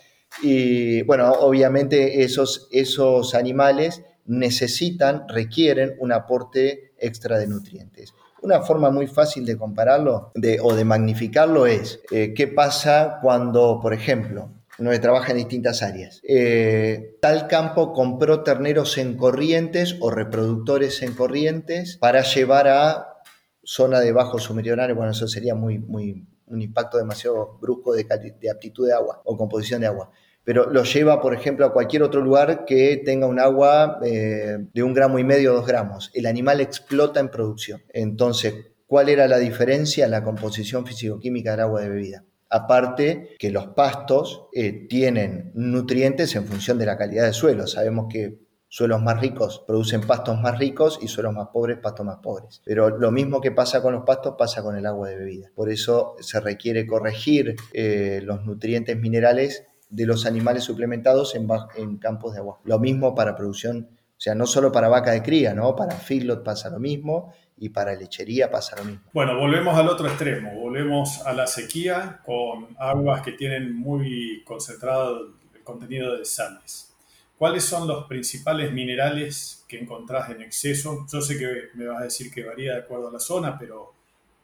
Y 0.42 1.04
bueno, 1.04 1.32
obviamente 1.34 2.24
esos, 2.24 2.68
esos 2.72 3.36
animales 3.36 4.02
necesitan, 4.26 5.30
requieren 5.30 5.98
un 6.00 6.14
aporte 6.14 6.94
extra 6.98 7.38
de 7.38 7.46
nutrientes. 7.46 8.16
Una 8.42 8.62
forma 8.62 8.90
muy 8.90 9.06
fácil 9.06 9.46
de 9.46 9.56
compararlo 9.56 10.32
de, 10.34 10.60
o 10.60 10.74
de 10.74 10.84
magnificarlo 10.84 11.68
es 11.68 12.02
eh, 12.10 12.34
qué 12.36 12.48
pasa 12.48 13.20
cuando, 13.22 13.80
por 13.80 13.94
ejemplo, 13.94 14.50
uno 14.80 15.00
trabaja 15.00 15.32
en 15.32 15.38
distintas 15.38 15.84
áreas. 15.84 16.22
Eh, 16.28 17.18
tal 17.22 17.48
campo 17.48 17.94
compró 17.94 18.44
terneros 18.44 18.98
en 18.98 19.18
corrientes 19.18 19.98
o 20.00 20.10
reproductores 20.10 21.02
en 21.02 21.14
corrientes 21.14 21.98
para 21.98 22.22
llevar 22.24 22.68
a 22.68 23.22
zona 23.64 24.00
de 24.00 24.12
bajos 24.12 24.50
meridionales, 24.52 24.96
bueno, 24.96 25.12
eso 25.12 25.28
sería 25.28 25.54
muy, 25.54 25.78
muy, 25.80 26.26
un 26.48 26.62
impacto 26.62 26.98
demasiado 26.98 27.60
brusco 27.62 27.94
de, 27.94 28.06
aptitud 28.52 28.88
de 28.88 28.94
agua 28.94 29.22
o 29.26 29.38
composición 29.38 29.82
de 29.82 29.88
agua 29.88 30.10
pero 30.44 30.68
lo 30.72 30.84
lleva, 30.84 31.22
por 31.22 31.36
ejemplo, 31.36 31.64
a 31.64 31.74
cualquier 31.74 32.02
otro 32.02 32.22
lugar 32.22 32.66
que 32.66 33.00
tenga 33.06 33.28
un 33.28 33.40
agua 33.40 34.00
eh, 34.04 34.58
de 34.74 34.82
un 34.82 34.96
gramo 34.96 35.20
y 35.20 35.24
medio 35.24 35.52
o 35.52 35.56
dos 35.56 35.68
gramos. 35.68 36.10
El 36.16 36.26
animal 36.26 36.60
explota 36.60 37.20
en 37.20 37.30
producción. 37.30 37.84
Entonces, 37.90 38.56
¿cuál 38.88 39.10
era 39.10 39.28
la 39.28 39.38
diferencia 39.38 40.06
en 40.06 40.12
la 40.12 40.24
composición 40.24 40.88
físico-química 40.88 41.52
del 41.52 41.60
agua 41.60 41.82
de 41.82 41.90
bebida? 41.90 42.24
Aparte 42.50 43.36
que 43.38 43.52
los 43.52 43.68
pastos 43.68 44.48
eh, 44.54 44.88
tienen 44.88 45.52
nutrientes 45.54 46.36
en 46.36 46.46
función 46.46 46.78
de 46.78 46.86
la 46.86 46.98
calidad 46.98 47.26
del 47.26 47.34
suelo. 47.34 47.68
Sabemos 47.68 48.08
que 48.12 48.40
Suelos 48.72 49.02
más 49.02 49.20
ricos 49.20 49.64
producen 49.66 50.02
pastos 50.02 50.40
más 50.40 50.60
ricos 50.60 51.00
y 51.02 51.08
suelos 51.08 51.34
más 51.34 51.48
pobres, 51.48 51.80
pastos 51.80 52.06
más 52.06 52.18
pobres. 52.18 52.62
Pero 52.64 53.00
lo 53.00 53.10
mismo 53.10 53.42
que 53.42 53.52
pasa 53.52 53.82
con 53.82 53.94
los 53.94 54.04
pastos 54.04 54.36
pasa 54.38 54.62
con 54.62 54.78
el 54.78 54.86
agua 54.86 55.10
de 55.10 55.16
bebida. 55.16 55.50
Por 55.56 55.72
eso 55.72 56.16
se 56.20 56.40
requiere 56.40 56.86
corregir 56.86 57.56
eh, 57.74 58.22
los 58.24 58.46
nutrientes 58.46 58.96
minerales 58.96 59.66
de 59.90 60.06
los 60.06 60.28
animales 60.28 60.66
suplementados 60.66 61.34
en, 61.34 61.98
campos 61.98 62.34
de 62.34 62.42
agua. 62.42 62.60
Lo 62.64 62.78
mismo 62.78 63.16
para 63.16 63.36
producción, 63.36 63.90
o 63.92 64.22
sea, 64.22 64.36
no 64.36 64.46
solo 64.46 64.72
para 64.72 64.88
vaca 64.88 65.14
de 65.14 65.24
cría, 65.24 65.56
¿no? 65.56 65.76
Para 65.76 65.96
feedlot 65.96 66.44
pasa 66.44 66.70
lo 66.70 66.80
mismo 66.80 67.34
y 67.60 67.70
para 67.70 67.96
lechería 67.96 68.50
pasa 68.50 68.78
lo 68.78 68.86
mismo. 68.86 69.02
Bueno, 69.14 69.38
volvemos 69.38 69.76
al 69.76 69.88
otro 69.90 70.08
extremo, 70.08 70.54
volvemos 70.54 71.26
a 71.26 71.34
la 71.34 71.48
sequía 71.48 72.22
con 72.26 72.68
aguas 72.80 73.22
que 73.22 73.34
tienen 73.34 73.76
muy 73.76 74.44
concentrado 74.46 75.34
el 75.54 75.64
contenido 75.64 76.18
de 76.18 76.26
sales. 76.26 76.94
¿Cuáles 77.38 77.64
son 77.64 77.88
los 77.88 78.06
principales 78.06 78.74
minerales 78.74 79.64
que 79.68 79.80
encontrás 79.80 80.30
en 80.30 80.42
exceso? 80.42 81.06
Yo 81.12 81.22
sé 81.22 81.38
que 81.38 81.70
me 81.76 81.86
vas 81.86 82.02
a 82.02 82.04
decir 82.04 82.32
que 82.32 82.44
varía 82.44 82.74
de 82.74 82.80
acuerdo 82.80 83.08
a 83.10 83.14
la 83.14 83.20
zona, 83.20 83.58
pero 83.58 83.94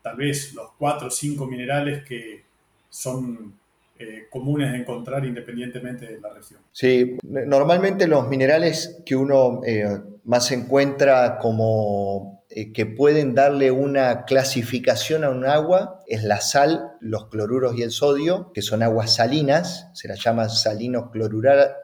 tal 0.02 0.16
vez 0.16 0.54
los 0.54 0.72
cuatro 0.78 1.08
o 1.08 1.12
cinco 1.12 1.46
minerales 1.46 2.06
que 2.06 2.46
son 2.90 3.54
eh, 3.98 4.28
comunes 4.30 4.72
de 4.72 4.80
encontrar 4.80 5.26
independientemente 5.26 6.06
de 6.06 6.20
la 6.20 6.30
región. 6.30 6.62
Sí, 6.72 7.18
normalmente 7.24 8.08
los 8.08 8.28
minerales 8.28 9.02
que 9.06 9.16
uno 9.16 9.62
eh, 9.66 9.86
más 10.26 10.52
encuentra 10.52 11.38
como 11.38 12.35
que 12.74 12.86
pueden 12.86 13.36
darle 13.36 13.70
una 13.72 14.24
clasificación 14.24 15.26
a 15.26 15.30
un 15.30 15.46
agua 15.46 16.00
es 16.08 16.24
la 16.24 16.40
sal, 16.40 16.94
los 17.02 17.28
cloruros 17.28 17.78
y 17.78 17.82
el 17.82 17.92
sodio, 17.92 18.52
que 18.54 18.62
son 18.62 18.82
aguas 18.82 19.14
salinas, 19.14 19.90
se 19.94 20.08
las 20.08 20.24
llama 20.24 20.48
salinos 20.48 21.12
clorura, 21.12 21.82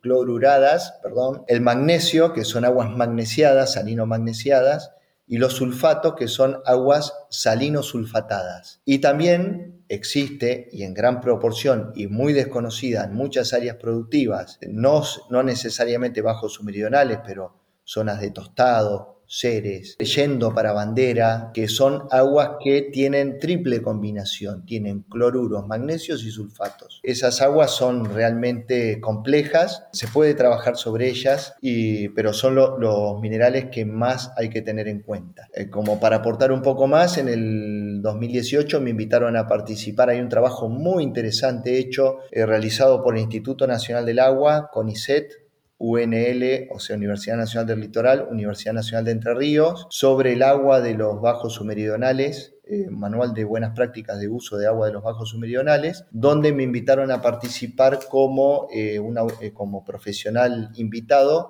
cloruradas, 0.00 0.98
perdón, 1.00 1.44
el 1.46 1.60
magnesio, 1.60 2.32
que 2.32 2.44
son 2.44 2.64
aguas 2.64 2.90
magnesiadas, 2.90 3.74
salino-magnesiadas, 3.74 4.94
y 5.28 5.38
los 5.38 5.52
sulfatos, 5.52 6.14
que 6.14 6.26
son 6.26 6.60
aguas 6.66 7.14
salino-sulfatadas. 7.30 8.80
Y 8.84 8.98
también 8.98 9.84
existe, 9.88 10.68
y 10.72 10.82
en 10.82 10.94
gran 10.94 11.20
proporción 11.20 11.92
y 11.94 12.08
muy 12.08 12.32
desconocida 12.32 13.04
en 13.04 13.14
muchas 13.14 13.52
áreas 13.52 13.76
productivas, 13.76 14.58
no, 14.66 15.04
no 15.30 15.44
necesariamente 15.44 16.20
bajos 16.20 16.60
meridionales, 16.64 17.20
pero 17.24 17.54
zonas 17.84 18.20
de 18.20 18.32
tostado, 18.32 19.17
seres, 19.28 19.96
yendo 19.98 20.54
para 20.54 20.72
bandera, 20.72 21.50
que 21.52 21.68
son 21.68 22.08
aguas 22.10 22.52
que 22.64 22.82
tienen 22.82 23.38
triple 23.38 23.82
combinación, 23.82 24.64
tienen 24.64 25.02
cloruros, 25.02 25.66
magnesios 25.66 26.24
y 26.24 26.30
sulfatos. 26.30 27.00
Esas 27.02 27.42
aguas 27.42 27.70
son 27.70 28.06
realmente 28.14 29.00
complejas, 29.00 29.84
se 29.92 30.08
puede 30.08 30.34
trabajar 30.34 30.76
sobre 30.76 31.08
ellas, 31.08 31.54
y, 31.60 32.08
pero 32.08 32.32
son 32.32 32.54
los 32.54 33.20
minerales 33.20 33.66
que 33.66 33.84
más 33.84 34.32
hay 34.36 34.48
que 34.48 34.62
tener 34.62 34.88
en 34.88 35.02
cuenta. 35.02 35.48
Eh, 35.54 35.68
como 35.68 36.00
para 36.00 36.16
aportar 36.16 36.50
un 36.50 36.62
poco 36.62 36.86
más, 36.86 37.18
en 37.18 37.28
el 37.28 38.00
2018 38.02 38.80
me 38.80 38.90
invitaron 38.90 39.36
a 39.36 39.46
participar, 39.46 40.08
hay 40.08 40.20
un 40.20 40.28
trabajo 40.28 40.68
muy 40.68 41.02
interesante 41.02 41.78
hecho, 41.78 42.18
eh, 42.30 42.46
realizado 42.46 43.02
por 43.02 43.14
el 43.14 43.22
Instituto 43.22 43.66
Nacional 43.66 44.06
del 44.06 44.20
Agua, 44.20 44.70
CONICET, 44.72 45.47
UNL, 45.78 46.68
o 46.70 46.80
sea, 46.80 46.96
Universidad 46.96 47.36
Nacional 47.36 47.66
del 47.66 47.80
Litoral, 47.80 48.26
Universidad 48.30 48.74
Nacional 48.74 49.04
de 49.04 49.12
Entre 49.12 49.34
Ríos, 49.34 49.86
sobre 49.90 50.32
el 50.32 50.42
agua 50.42 50.80
de 50.80 50.94
los 50.94 51.20
bajos 51.20 51.54
submeridionales 51.54 52.57
eh, 52.70 52.90
manual 52.90 53.32
de 53.32 53.44
buenas 53.44 53.74
prácticas 53.74 54.20
de 54.20 54.28
uso 54.28 54.58
de 54.58 54.66
agua 54.66 54.88
de 54.88 54.92
los 54.92 55.02
bajos 55.02 55.30
submeridionales, 55.30 56.04
donde 56.10 56.52
me 56.52 56.64
invitaron 56.64 57.10
a 57.10 57.22
participar 57.22 58.00
como, 58.10 58.68
eh, 58.70 59.00
eh, 59.40 59.52
como 59.54 59.86
profesional 59.86 60.70
invitado, 60.74 61.48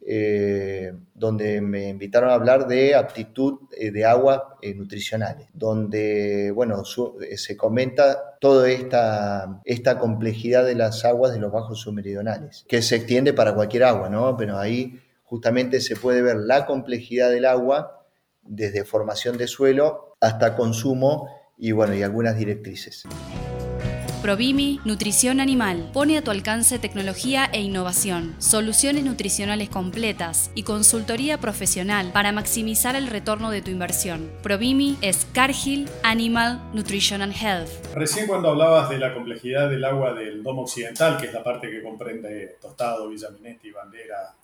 donde 1.15 1.61
me 1.61 1.89
invitaron 1.89 2.31
a 2.31 2.35
hablar 2.35 2.69
de 2.69 2.95
aptitud 2.95 3.69
de 3.71 4.05
agua 4.05 4.59
nutricionales, 4.77 5.49
donde 5.53 6.53
bueno, 6.55 6.85
se 6.85 7.57
comenta 7.57 8.37
toda 8.39 8.71
esta, 8.71 9.61
esta 9.65 9.99
complejidad 9.99 10.65
de 10.65 10.77
las 10.77 11.05
aguas 11.05 11.33
de 11.33 11.41
los 11.41 11.51
bajos 11.51 11.81
submeridionales, 11.81 12.65
que 12.69 12.81
se 12.81 12.95
extiende 12.95 13.33
para 13.33 13.57
cualquier 13.57 13.83
agua, 13.85 14.09
¿no? 14.09 14.37
Pero 14.37 14.57
ahí 14.57 15.01
justamente 15.25 15.81
se 15.81 15.97
puede 15.97 16.23
ver 16.23 16.37
la 16.37 16.65
complejidad 16.65 17.31
del 17.31 17.47
agua 17.47 18.05
desde 18.43 18.85
formación 18.85 19.37
de 19.37 19.49
suelo 19.49 20.08
hasta 20.21 20.57
consumo 20.57 21.29
y 21.57 21.73
bueno, 21.73 21.95
y 21.95 22.03
algunas 22.03 22.37
directrices. 22.37 23.05
Provimi 24.23 24.81
Nutrición 24.85 25.39
Animal 25.39 25.91
pone 25.93 26.19
a 26.19 26.23
tu 26.23 26.33
alcance 26.33 26.81
tecnología 26.81 27.49
e 27.53 27.61
innovación, 27.61 28.35
soluciones 28.39 29.05
nutricionales 29.05 29.69
completas 29.69 30.51
y 30.57 30.65
consultoría 30.65 31.39
profesional 31.39 32.11
para 32.13 32.33
maximizar 32.33 32.97
el 32.97 33.07
retorno 33.07 33.53
de 33.53 33.63
tu 33.63 33.71
inversión. 33.71 34.29
Provimi 34.43 34.99
es 35.03 35.25
Cargill 35.33 35.89
Animal 36.03 36.61
Nutrition 36.75 37.23
and 37.23 37.33
Health. 37.33 37.71
Recién 37.95 38.27
cuando 38.27 38.49
hablabas 38.49 38.91
de 38.91 38.99
la 38.99 39.15
complejidad 39.15 39.71
del 39.71 39.85
agua 39.85 40.13
del 40.15 40.43
domo 40.43 40.63
occidental, 40.63 41.17
que 41.17 41.29
es 41.29 41.33
la 41.33 41.45
parte 41.45 41.71
que 41.71 41.81
comprende 41.81 42.57
Tostado, 42.61 43.09
Villaminetti 43.09 43.69
y 43.69 43.71
Bandera, 43.71 44.35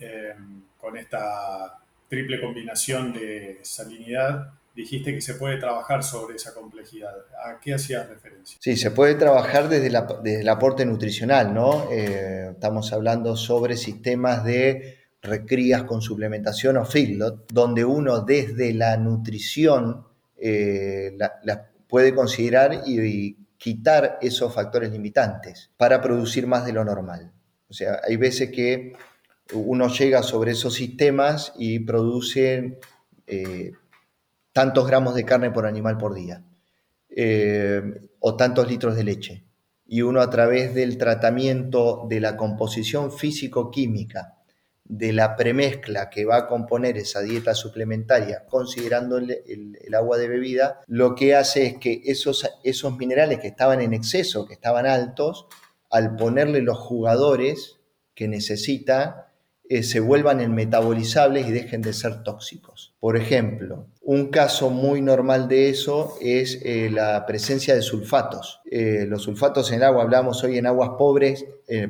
eh, 0.00 0.34
con 0.78 0.96
esta 0.96 1.78
triple 2.08 2.40
combinación 2.40 3.12
de 3.12 3.60
salinidad, 3.62 4.50
dijiste 4.74 5.14
que 5.14 5.20
se 5.20 5.34
puede 5.34 5.58
trabajar 5.58 6.02
sobre 6.02 6.36
esa 6.36 6.54
complejidad. 6.54 7.12
¿A 7.44 7.60
qué 7.60 7.74
hacías 7.74 8.08
referencia? 8.08 8.58
Sí, 8.60 8.76
se 8.76 8.90
puede 8.90 9.14
trabajar 9.14 9.68
desde, 9.68 9.88
el 10.40 10.48
aporte 10.48 10.84
nutricional, 10.86 11.52
¿no? 11.52 11.90
Eh, 11.90 12.50
estamos 12.52 12.92
hablando 12.92 13.36
sobre 13.36 13.76
sistemas 13.76 14.44
de 14.44 14.98
recrías 15.22 15.82
con 15.84 16.00
suplementación 16.00 16.76
o 16.76 16.84
feedlot, 16.84 17.52
donde 17.52 17.84
uno 17.84 18.20
desde 18.20 18.72
la 18.72 18.96
nutrición 18.96 20.06
eh, 20.36 21.14
la, 21.16 21.70
puede 21.88 22.14
considerar 22.14 22.82
y, 22.86 23.36
quitar 23.60 24.18
esos 24.22 24.54
factores 24.54 24.90
limitantes 24.90 25.70
para 25.76 26.00
producir 26.00 26.46
más 26.46 26.64
de 26.64 26.72
lo 26.72 26.82
normal. 26.82 27.30
O 27.68 27.74
sea, 27.74 28.00
hay 28.08 28.16
veces 28.16 28.50
que 28.50 28.94
uno 29.52 29.88
llega 29.88 30.22
sobre 30.22 30.52
esos 30.52 30.72
sistemas 30.72 31.52
y 31.58 31.80
produce 31.80 32.78
eh, 33.26 33.72
tantos 34.52 34.86
gramos 34.86 35.14
de 35.14 35.24
carne 35.24 35.50
por 35.50 35.66
animal 35.66 35.96
por 35.96 36.14
día 36.14 36.44
eh, 37.10 37.82
o 38.20 38.36
tantos 38.36 38.68
litros 38.68 38.96
de 38.96 39.04
leche. 39.04 39.44
Y 39.86 40.02
uno 40.02 40.20
a 40.20 40.30
través 40.30 40.74
del 40.74 40.98
tratamiento 40.98 42.06
de 42.08 42.20
la 42.20 42.36
composición 42.36 43.10
físico-química, 43.10 44.36
de 44.84 45.12
la 45.12 45.36
premezcla 45.36 46.10
que 46.10 46.24
va 46.24 46.36
a 46.36 46.46
componer 46.48 46.96
esa 46.96 47.20
dieta 47.20 47.54
suplementaria, 47.54 48.44
considerando 48.48 49.18
el, 49.18 49.94
agua 49.94 50.18
de 50.18 50.28
bebida, 50.28 50.80
lo 50.86 51.14
que 51.14 51.34
hace 51.34 51.66
es 51.66 51.78
que 51.78 52.02
esos, 52.04 52.48
esos 52.64 52.96
minerales 52.96 53.38
que 53.38 53.48
estaban 53.48 53.80
en 53.80 53.94
exceso, 53.94 54.46
que 54.46 54.54
estaban 54.54 54.86
altos, 54.86 55.46
al 55.90 56.16
ponerle 56.16 56.62
los 56.62 56.78
jugadores 56.78 57.78
que 58.14 58.28
necesita, 58.28 59.32
eh, 59.68 59.82
se 59.82 60.00
vuelvan 60.00 60.40
en 60.40 60.54
metabolizables 60.54 61.46
y 61.46 61.52
dejen 61.52 61.82
de 61.82 61.92
ser 61.92 62.22
tóxicos. 62.24 62.69
Por 63.00 63.16
ejemplo, 63.16 63.86
un 64.02 64.28
caso 64.28 64.70
muy 64.70 65.00
normal 65.00 65.48
de 65.48 65.70
eso 65.70 66.16
es 66.20 66.60
eh, 66.62 66.90
la 66.90 67.26
presencia 67.26 67.74
de 67.74 67.82
sulfatos. 67.82 68.60
Eh, 68.70 69.06
los 69.08 69.22
sulfatos 69.22 69.70
en 69.70 69.78
el 69.78 69.84
agua, 69.84 70.02
hablamos 70.02 70.44
hoy 70.44 70.58
en 70.58 70.66
aguas 70.66 70.90
pobres, 70.98 71.44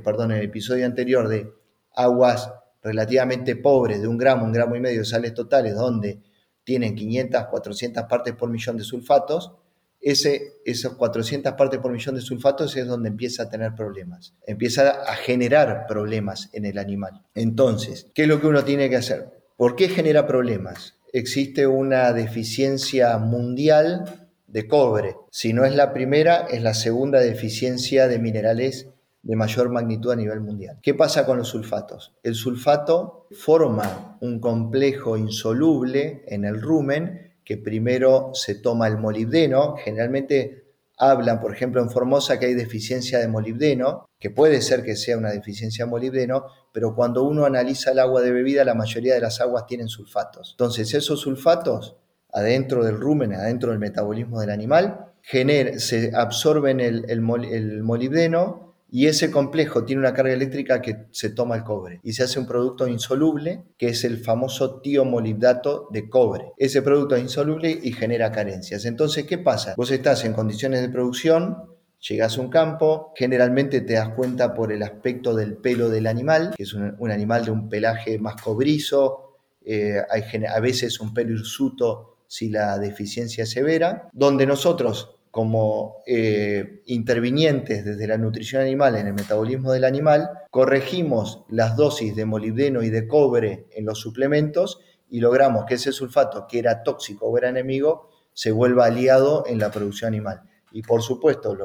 perdón, 0.04 0.30
en 0.32 0.38
el 0.38 0.44
episodio 0.44 0.86
anterior 0.86 1.26
de 1.26 1.52
aguas 1.94 2.52
relativamente 2.82 3.56
pobres, 3.56 4.00
de 4.00 4.08
un 4.08 4.18
gramo, 4.18 4.44
un 4.44 4.52
gramo 4.52 4.76
y 4.76 4.80
medio 4.80 5.00
de 5.00 5.04
sales 5.04 5.34
totales, 5.34 5.74
donde 5.74 6.20
tienen 6.64 6.94
500, 6.94 7.46
400 7.46 8.04
partes 8.04 8.34
por 8.34 8.48
millón 8.50 8.76
de 8.76 8.84
sulfatos, 8.84 9.52
ese, 10.00 10.54
esos 10.64 10.94
400 10.94 11.52
partes 11.54 11.78
por 11.78 11.92
millón 11.92 12.14
de 12.14 12.22
sulfatos 12.22 12.74
es 12.76 12.86
donde 12.86 13.08
empieza 13.08 13.44
a 13.44 13.50
tener 13.50 13.74
problemas, 13.74 14.34
empieza 14.46 15.02
a 15.02 15.14
generar 15.14 15.86
problemas 15.86 16.48
en 16.54 16.64
el 16.64 16.78
animal. 16.78 17.22
Entonces, 17.34 18.10
¿qué 18.14 18.22
es 18.22 18.28
lo 18.28 18.40
que 18.40 18.46
uno 18.46 18.64
tiene 18.64 18.88
que 18.88 18.96
hacer? 18.96 19.30
¿Por 19.56 19.76
qué 19.76 19.88
genera 19.88 20.26
problemas? 20.26 20.96
Existe 21.12 21.66
una 21.66 22.12
deficiencia 22.12 23.18
mundial 23.18 24.28
de 24.46 24.68
cobre. 24.68 25.16
Si 25.30 25.52
no 25.52 25.64
es 25.64 25.74
la 25.74 25.92
primera, 25.92 26.46
es 26.50 26.62
la 26.62 26.74
segunda 26.74 27.20
deficiencia 27.20 28.08
de 28.08 28.18
minerales 28.18 28.88
de 29.22 29.36
mayor 29.36 29.68
magnitud 29.68 30.12
a 30.12 30.16
nivel 30.16 30.40
mundial. 30.40 30.78
¿Qué 30.82 30.94
pasa 30.94 31.26
con 31.26 31.38
los 31.38 31.48
sulfatos? 31.48 32.14
El 32.22 32.34
sulfato 32.34 33.26
forma 33.32 34.18
un 34.20 34.40
complejo 34.40 35.16
insoluble 35.16 36.24
en 36.26 36.44
el 36.44 36.60
rumen 36.60 37.34
que 37.44 37.56
primero 37.56 38.30
se 38.32 38.54
toma 38.54 38.86
el 38.86 38.96
molibdeno. 38.96 39.76
Generalmente 39.76 40.59
hablan, 41.00 41.40
por 41.40 41.52
ejemplo, 41.52 41.80
en 41.80 41.90
Formosa 41.90 42.38
que 42.38 42.46
hay 42.46 42.54
deficiencia 42.54 43.18
de 43.18 43.26
molibdeno, 43.26 44.06
que 44.18 44.30
puede 44.30 44.60
ser 44.60 44.84
que 44.84 44.96
sea 44.96 45.16
una 45.16 45.30
deficiencia 45.30 45.86
de 45.86 45.90
molibdeno, 45.90 46.44
pero 46.72 46.94
cuando 46.94 47.24
uno 47.24 47.46
analiza 47.46 47.92
el 47.92 47.98
agua 47.98 48.20
de 48.20 48.30
bebida, 48.30 48.64
la 48.64 48.74
mayoría 48.74 49.14
de 49.14 49.20
las 49.20 49.40
aguas 49.40 49.66
tienen 49.66 49.88
sulfatos. 49.88 50.50
Entonces, 50.52 50.92
esos 50.92 51.20
sulfatos, 51.20 51.96
adentro 52.32 52.84
del 52.84 53.00
rumen, 53.00 53.32
adentro 53.32 53.70
del 53.70 53.78
metabolismo 53.78 54.40
del 54.40 54.50
animal, 54.50 55.06
se 55.22 56.12
absorben 56.14 56.80
el, 56.80 57.06
el 57.08 57.82
molibdeno 57.82 58.69
y 58.92 59.06
ese 59.06 59.30
complejo 59.30 59.84
tiene 59.84 60.00
una 60.00 60.14
carga 60.14 60.32
eléctrica 60.32 60.82
que 60.82 61.06
se 61.10 61.30
toma 61.30 61.56
el 61.56 61.64
cobre 61.64 62.00
y 62.02 62.12
se 62.12 62.24
hace 62.24 62.38
un 62.38 62.46
producto 62.46 62.88
insoluble 62.88 63.62
que 63.78 63.88
es 63.88 64.04
el 64.04 64.18
famoso 64.18 64.80
tiomolibdato 64.80 65.88
de 65.90 66.08
cobre. 66.08 66.52
Ese 66.56 66.82
producto 66.82 67.16
es 67.16 67.22
insoluble 67.22 67.78
y 67.82 67.92
genera 67.92 68.32
carencias. 68.32 68.84
Entonces, 68.84 69.24
¿qué 69.26 69.38
pasa? 69.38 69.74
Vos 69.76 69.90
estás 69.90 70.24
en 70.24 70.32
condiciones 70.32 70.80
de 70.80 70.88
producción, 70.88 71.70
llegas 72.00 72.38
a 72.38 72.40
un 72.40 72.50
campo, 72.50 73.12
generalmente 73.14 73.80
te 73.82 73.94
das 73.94 74.10
cuenta 74.10 74.54
por 74.54 74.72
el 74.72 74.82
aspecto 74.82 75.34
del 75.34 75.56
pelo 75.56 75.88
del 75.88 76.06
animal, 76.06 76.54
que 76.56 76.62
es 76.64 76.74
un, 76.74 77.10
animal 77.10 77.44
de 77.44 77.50
un 77.50 77.68
pelaje 77.68 78.18
más 78.18 78.40
cobrizo, 78.40 79.36
eh, 79.64 79.98
a 80.00 80.60
veces 80.60 81.00
un 81.00 81.12
pelo 81.14 81.32
hirsuto 81.32 82.16
si 82.26 82.48
la 82.48 82.78
deficiencia 82.78 83.44
es 83.44 83.50
severa, 83.50 84.08
donde 84.12 84.46
nosotros 84.46 85.16
como 85.30 86.02
eh, 86.06 86.82
intervinientes 86.86 87.84
desde 87.84 88.06
la 88.06 88.18
nutrición 88.18 88.62
animal 88.62 88.96
en 88.96 89.06
el 89.06 89.14
metabolismo 89.14 89.72
del 89.72 89.84
animal, 89.84 90.30
corregimos 90.50 91.44
las 91.48 91.76
dosis 91.76 92.16
de 92.16 92.24
molibdeno 92.24 92.82
y 92.82 92.90
de 92.90 93.06
cobre 93.06 93.66
en 93.72 93.86
los 93.86 94.00
suplementos 94.00 94.80
y 95.08 95.20
logramos 95.20 95.64
que 95.66 95.74
ese 95.74 95.92
sulfato, 95.92 96.46
que 96.48 96.58
era 96.58 96.82
tóxico 96.82 97.26
o 97.26 97.38
era 97.38 97.48
enemigo, 97.48 98.10
se 98.32 98.50
vuelva 98.50 98.86
aliado 98.86 99.44
en 99.46 99.58
la 99.58 99.70
producción 99.70 100.08
animal. 100.08 100.42
Y 100.72 100.82
por 100.82 101.02
supuesto, 101.02 101.56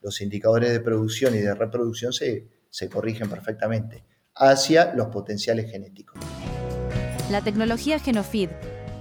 los 0.00 0.20
indicadores 0.20 0.72
de 0.72 0.80
producción 0.80 1.34
y 1.34 1.38
de 1.38 1.54
reproducción 1.54 2.12
se, 2.12 2.48
se 2.70 2.88
corrigen 2.88 3.28
perfectamente 3.28 4.04
hacia 4.34 4.94
los 4.94 5.08
potenciales 5.08 5.70
genéticos. 5.70 6.18
La 7.30 7.42
tecnología 7.42 7.98
Genofid 7.98 8.50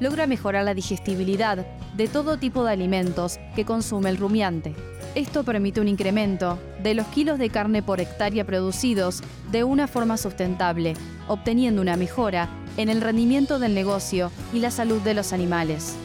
logra 0.02 0.28
mejorar 0.28 0.66
la 0.66 0.74
digestibilidad 0.74 1.66
de 1.96 2.08
todo 2.08 2.38
tipo 2.38 2.66
de 2.66 2.74
alimentos 2.74 3.40
que 3.56 3.66
consume 3.66 4.10
el 4.10 4.18
rumiante. 4.18 4.74
Esto 5.14 5.44
permite 5.44 5.80
un 5.80 5.88
incremento 5.88 6.58
de 6.82 6.96
los 6.96 7.06
kilos 7.08 7.38
de 7.38 7.50
carne 7.50 7.84
por 7.84 8.02
hectárea 8.02 8.44
producidos 8.44 9.22
de 9.52 9.64
una 9.64 9.88
forma 9.88 10.18
sustentable, 10.18 10.96
obteniendo 11.28 11.82
una 11.82 11.98
mejora 11.98 12.50
en 12.78 12.90
el 12.90 13.00
rendimiento 13.00 13.60
del 13.60 13.76
negocio 13.76 14.32
y 14.54 14.60
la 14.60 14.72
salud 14.72 15.02
de 15.02 15.14
los 15.14 15.34
animales. 15.34 15.96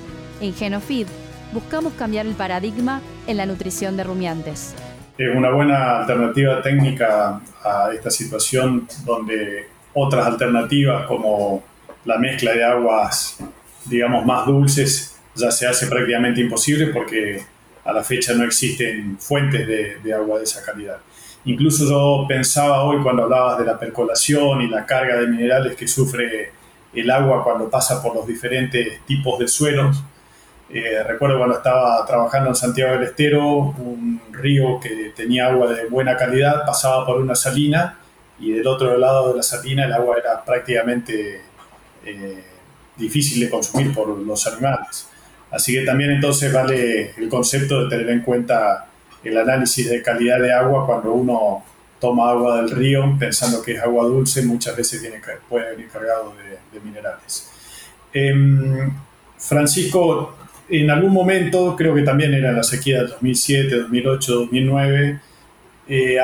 En 0.40 0.52
Genofeed 0.52 1.06
buscamos 1.54 1.94
cambiar 1.94 2.26
el 2.26 2.34
paradigma 2.34 3.00
en 3.26 3.38
la 3.38 3.46
nutrición 3.46 3.96
de 3.96 4.04
rumiantes. 4.04 4.74
Es 5.16 5.34
una 5.34 5.50
buena 5.50 6.00
alternativa 6.00 6.60
técnica 6.60 7.40
a 7.64 7.90
esta 7.94 8.10
situación 8.10 8.86
donde 9.06 9.68
otras 9.94 10.26
alternativas 10.26 11.06
como 11.06 11.62
la 12.04 12.18
mezcla 12.18 12.52
de 12.52 12.62
aguas 12.62 13.38
digamos, 13.88 14.24
más 14.24 14.46
dulces 14.46 15.16
ya 15.34 15.50
se 15.50 15.66
hace 15.66 15.86
prácticamente 15.86 16.40
imposible 16.40 16.86
porque 16.88 17.44
a 17.84 17.92
la 17.92 18.02
fecha 18.02 18.34
no 18.34 18.44
existen 18.44 19.16
fuentes 19.18 19.66
de, 20.02 20.14
agua 20.14 20.38
de 20.38 20.44
esa 20.44 20.62
calidad. 20.64 20.98
Incluso 21.44 21.84
yo 21.88 22.26
pensaba 22.26 22.82
hoy 22.82 23.00
cuando 23.02 23.24
hablabas 23.24 23.58
de 23.58 23.64
la 23.64 23.78
percolación 23.78 24.62
y 24.62 24.68
la 24.68 24.84
carga 24.84 25.16
de 25.20 25.28
minerales 25.28 25.76
que 25.76 25.86
sufre 25.86 26.50
el 26.92 27.10
agua 27.10 27.44
cuando 27.44 27.70
pasa 27.70 28.02
por 28.02 28.14
los 28.14 28.26
diferentes 28.26 29.04
tipos 29.06 29.38
de 29.38 29.46
suelos. 29.46 30.02
Eh, 30.68 31.04
recuerdo 31.06 31.38
cuando 31.38 31.56
estaba 31.56 32.04
trabajando 32.04 32.48
en 32.48 32.56
Santiago 32.56 32.94
del 32.94 33.04
Estero, 33.04 33.46
un 33.46 34.20
río 34.32 34.80
que 34.80 35.12
tenía 35.14 35.46
agua 35.46 35.72
de 35.72 35.86
buena 35.86 36.16
calidad 36.16 36.66
pasaba 36.66 37.06
por 37.06 37.20
una 37.20 37.36
salina 37.36 37.98
y 38.40 38.50
del 38.50 38.66
otro 38.66 38.98
lado 38.98 39.30
de 39.30 39.36
la 39.36 39.42
salina 39.44 39.84
el 39.84 39.92
agua 39.92 40.16
era 40.18 40.44
prácticamente 40.44 41.40
eh, 42.04 42.42
difícil 42.96 43.40
de 43.40 43.50
consumir 43.50 43.92
por 43.92 44.08
los 44.08 44.46
animales. 44.46 45.08
Así 45.50 45.72
que 45.72 45.82
también 45.82 46.10
entonces 46.10 46.52
vale 46.52 47.12
el 47.16 47.28
concepto 47.28 47.84
de 47.84 47.90
tener 47.90 48.10
en 48.10 48.20
cuenta 48.20 48.86
el 49.22 49.36
análisis 49.38 49.88
de 49.88 50.02
calidad 50.02 50.40
de 50.40 50.52
agua 50.52 50.86
cuando 50.86 51.12
uno 51.12 51.64
toma 52.00 52.30
agua 52.30 52.58
del 52.58 52.70
río 52.70 53.16
pensando 53.18 53.62
que 53.62 53.72
es 53.72 53.80
agua 53.80 54.04
dulce, 54.04 54.42
muchas 54.44 54.76
veces 54.76 55.00
tiene, 55.00 55.20
puede 55.48 55.70
venir 55.70 55.88
cargado 55.88 56.34
de, 56.34 56.80
minerales. 56.80 57.50
Em, 58.12 58.92
Francisco, 59.38 60.36
en 60.68 60.90
algún 60.90 61.12
momento, 61.12 61.74
creo 61.76 61.94
que 61.94 62.02
también 62.02 62.34
era 62.34 62.52
la 62.52 62.62
sequía 62.62 63.02
de 63.02 63.06
2007, 63.08 63.74
2008, 63.76 64.34
2009, 64.34 65.20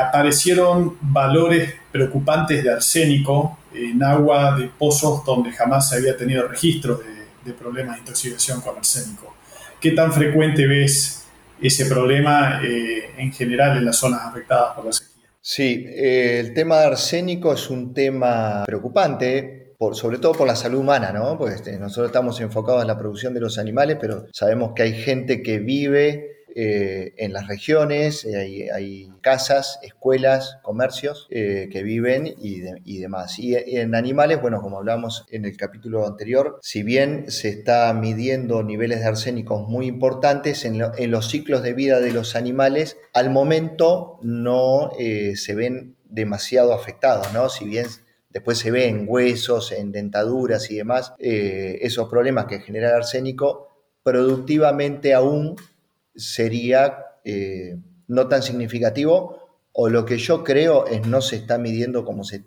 aparecieron 0.00 0.96
valores 1.00 1.74
preocupantes 1.90 2.64
de 2.64 2.72
arsénico 2.72 3.58
en 3.74 4.02
agua 4.02 4.58
de 4.58 4.68
pozos 4.68 5.24
donde 5.24 5.52
jamás 5.52 5.88
se 5.88 5.96
había 5.96 6.16
tenido 6.16 6.48
registro 6.48 7.00
de, 7.44 7.52
problemas 7.52 7.96
de 7.96 8.00
intoxicación 8.00 8.60
con 8.60 8.76
arsénico. 8.76 9.34
¿Qué 9.80 9.92
tan 9.92 10.12
frecuente 10.12 10.66
ves 10.66 11.24
ese 11.60 11.86
problema 11.86 12.60
en 12.62 13.32
general 13.32 13.78
en 13.78 13.84
las 13.84 13.96
zonas 13.96 14.22
afectadas 14.24 14.74
por 14.74 14.84
la 14.86 14.92
sequía. 14.92 15.28
Sí, 15.40 15.86
el 15.96 16.54
tema 16.54 16.78
de 16.78 16.86
arsénico 16.86 17.52
es 17.52 17.70
un 17.70 17.94
tema 17.94 18.64
preocupante 18.66 19.62
sobre 19.92 20.18
todo 20.18 20.32
por 20.32 20.46
la 20.46 20.54
salud 20.54 20.78
humana, 20.78 21.12
¿no? 21.12 21.36
Porque 21.36 21.56
este, 21.56 21.78
nosotros 21.78 22.06
estamos 22.06 22.40
enfocados 22.40 22.82
en 22.82 22.88
la 22.88 22.96
producción 22.98 23.34
de 23.34 23.40
los 23.40 23.58
animales, 23.58 23.98
pero 24.00 24.26
sabemos 24.32 24.72
que 24.76 24.82
hay 24.82 24.94
gente 24.94 25.42
que 25.42 25.58
vive 25.58 26.31
eh, 26.54 27.14
en 27.16 27.32
las 27.32 27.46
regiones, 27.46 28.24
eh, 28.24 28.68
hay, 28.72 29.10
casas, 29.20 29.78
escuelas, 29.82 30.58
comercios 30.62 31.26
eh, 31.30 31.68
que 31.70 31.82
viven 31.82 32.34
y, 32.38 32.98
demás. 32.98 33.38
Y, 33.38 33.54
en 33.54 33.94
animales, 33.94 34.40
bueno, 34.40 34.60
como 34.60 34.78
hablamos 34.78 35.24
en 35.30 35.44
el 35.44 35.56
capítulo 35.56 36.06
anterior, 36.06 36.58
si 36.62 36.82
bien 36.82 37.30
se 37.30 37.48
está 37.48 37.92
midiendo 37.94 38.62
niveles 38.62 39.00
de 39.00 39.06
arsénicos 39.06 39.68
muy 39.68 39.86
importantes 39.86 40.64
en, 40.64 40.82
en 40.98 41.10
los 41.10 41.30
ciclos 41.30 41.62
de 41.62 41.72
vida 41.72 42.00
de 42.00 42.12
los 42.12 42.36
animales, 42.36 42.98
al 43.14 43.30
momento 43.30 44.18
no 44.22 44.90
se 44.98 45.54
ven 45.54 45.96
demasiado 46.04 46.74
afectados, 46.74 47.32
¿no? 47.32 47.48
Si 47.48 47.64
bien 47.64 47.86
después 48.30 48.58
se 48.58 48.70
ve 48.70 48.88
en 48.88 49.04
huesos, 49.08 49.72
en 49.72 49.92
dentaduras 49.92 50.70
y 50.70 50.76
demás, 50.76 51.14
esos 51.18 52.08
problemas 52.08 52.46
que 52.46 52.60
genera 52.60 52.90
el 52.90 52.96
arsénico, 52.96 53.68
productivamente 54.02 55.14
aún 55.14 55.56
sería 56.14 56.98
eh, 57.24 57.76
no 58.08 58.28
tan 58.28 58.42
significativo 58.42 59.60
o 59.72 59.88
lo 59.88 60.04
que 60.04 60.18
yo 60.18 60.44
creo 60.44 60.86
es 60.86 61.06
no 61.06 61.20
se 61.22 61.36
está 61.36 61.58
midiendo 61.58 62.04
como 62.04 62.24
se, 62.24 62.44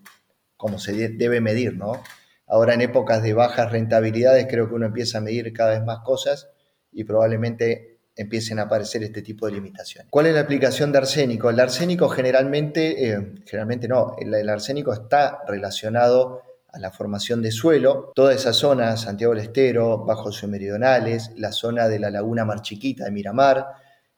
como 0.57 0.79
se 0.79 1.09
debe 1.09 1.41
medir, 1.41 1.75
¿no? 1.75 2.03
Ahora 2.47 2.75
en 2.75 2.81
épocas 2.81 3.23
de 3.23 3.33
bajas 3.33 3.71
rentabilidades 3.71 4.45
creo 4.47 4.67
que 4.67 4.75
uno 4.75 4.85
empieza 4.85 5.17
a 5.17 5.21
medir 5.21 5.51
cada 5.51 5.71
vez 5.71 5.83
más 5.83 5.99
cosas 6.03 6.49
y 6.91 7.03
probablemente 7.03 7.95
empiecen 8.15 8.59
a 8.59 8.63
aparecer 8.63 9.03
este 9.03 9.21
tipo 9.21 9.45
de 9.45 9.53
limitaciones. 9.53 10.09
¿Cuál 10.09 10.27
es 10.27 10.35
la 10.35 10.41
aplicación 10.41 10.91
de 10.91 10.99
arsénico? 10.99 11.49
El 11.49 11.59
arsénico 11.59 12.07
generalmente, 12.07 13.09
eh, 13.09 13.33
generalmente 13.45 13.87
no, 13.87 14.15
el, 14.19 14.49
arsénico 14.49 14.93
está 14.93 15.41
relacionado 15.47 16.41
a 16.75 16.79
la 16.79 16.91
formación 16.91 17.41
de 17.41 17.51
suelo. 17.51 18.11
Toda 18.13 18.33
esa 18.33 18.53
zona, 18.53 18.97
Santiago 18.97 19.33
del 19.33 19.45
Estero, 19.45 20.05
Bajos 20.05 20.43
Meridionales, 20.43 21.31
la 21.37 21.51
zona 21.51 21.87
de 21.87 21.99
la 21.99 22.11
Laguna 22.11 22.45
Mar 22.45 22.61
Chiquita 22.61 23.05
de 23.05 23.11
Miramar, 23.11 23.65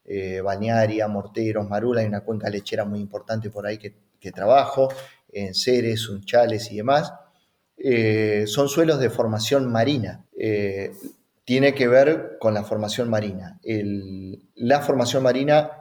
eh, 0.04 0.42
Bañaria, 0.42 1.08
Morteros, 1.08 1.70
Marula, 1.70 2.02
hay 2.02 2.08
una 2.08 2.22
cuenca 2.22 2.50
lechera 2.50 2.84
muy 2.84 3.00
importante 3.00 3.50
por 3.50 3.68
ahí 3.68 3.78
que, 3.78 3.94
trabajo, 4.32 4.90
en 5.32 5.54
Ceres, 5.54 6.10
Unchales 6.10 6.70
y 6.72 6.78
demás. 6.78 7.14
Eh, 7.78 8.44
son 8.48 8.68
suelos 8.68 9.00
de 9.00 9.10
formación 9.10 9.72
marina 9.72 10.26
tiene 11.48 11.74
que 11.74 11.88
ver 11.88 12.36
con 12.42 12.54
la 12.54 12.66
formación 12.66 13.10
marina. 13.10 13.58
la 14.56 14.82
formación 14.82 15.24
marina 15.24 15.72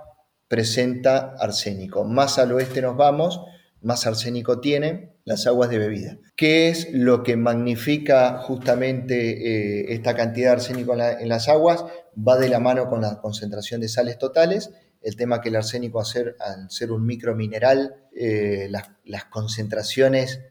presenta 0.46 1.34
arsénico. 1.40 2.04
Más 2.04 2.38
al 2.38 2.52
oeste 2.52 2.80
nos 2.80 2.96
vamos, 2.96 3.40
más 3.80 4.06
arsénico 4.06 4.60
tiene 4.60 5.15
las 5.26 5.46
aguas 5.48 5.68
de 5.68 5.78
bebida. 5.78 6.18
¿Qué 6.36 6.68
es 6.68 6.92
lo 6.92 7.24
que 7.24 7.36
magnifica 7.36 8.38
justamente 8.38 9.80
eh, 9.80 9.92
esta 9.92 10.14
cantidad 10.14 10.50
de 10.50 10.52
arsénico 10.52 10.94
en, 10.94 11.28
las 11.28 11.48
aguas? 11.48 11.84
Va 12.16 12.38
de 12.38 12.48
la 12.48 12.60
mano 12.60 12.88
con 12.88 13.00
la 13.02 13.20
concentración 13.20 13.80
de 13.80 13.88
sales 13.88 14.18
totales. 14.18 14.70
El 15.02 15.16
tema 15.16 15.40
que 15.40 15.48
el 15.48 15.56
arsénico, 15.56 15.98
al 16.00 16.70
ser, 16.70 16.92
un 16.92 17.04
micromineral, 17.04 17.96
eh, 18.14 18.70
las, 18.70 19.24
concentraciones 19.24 20.42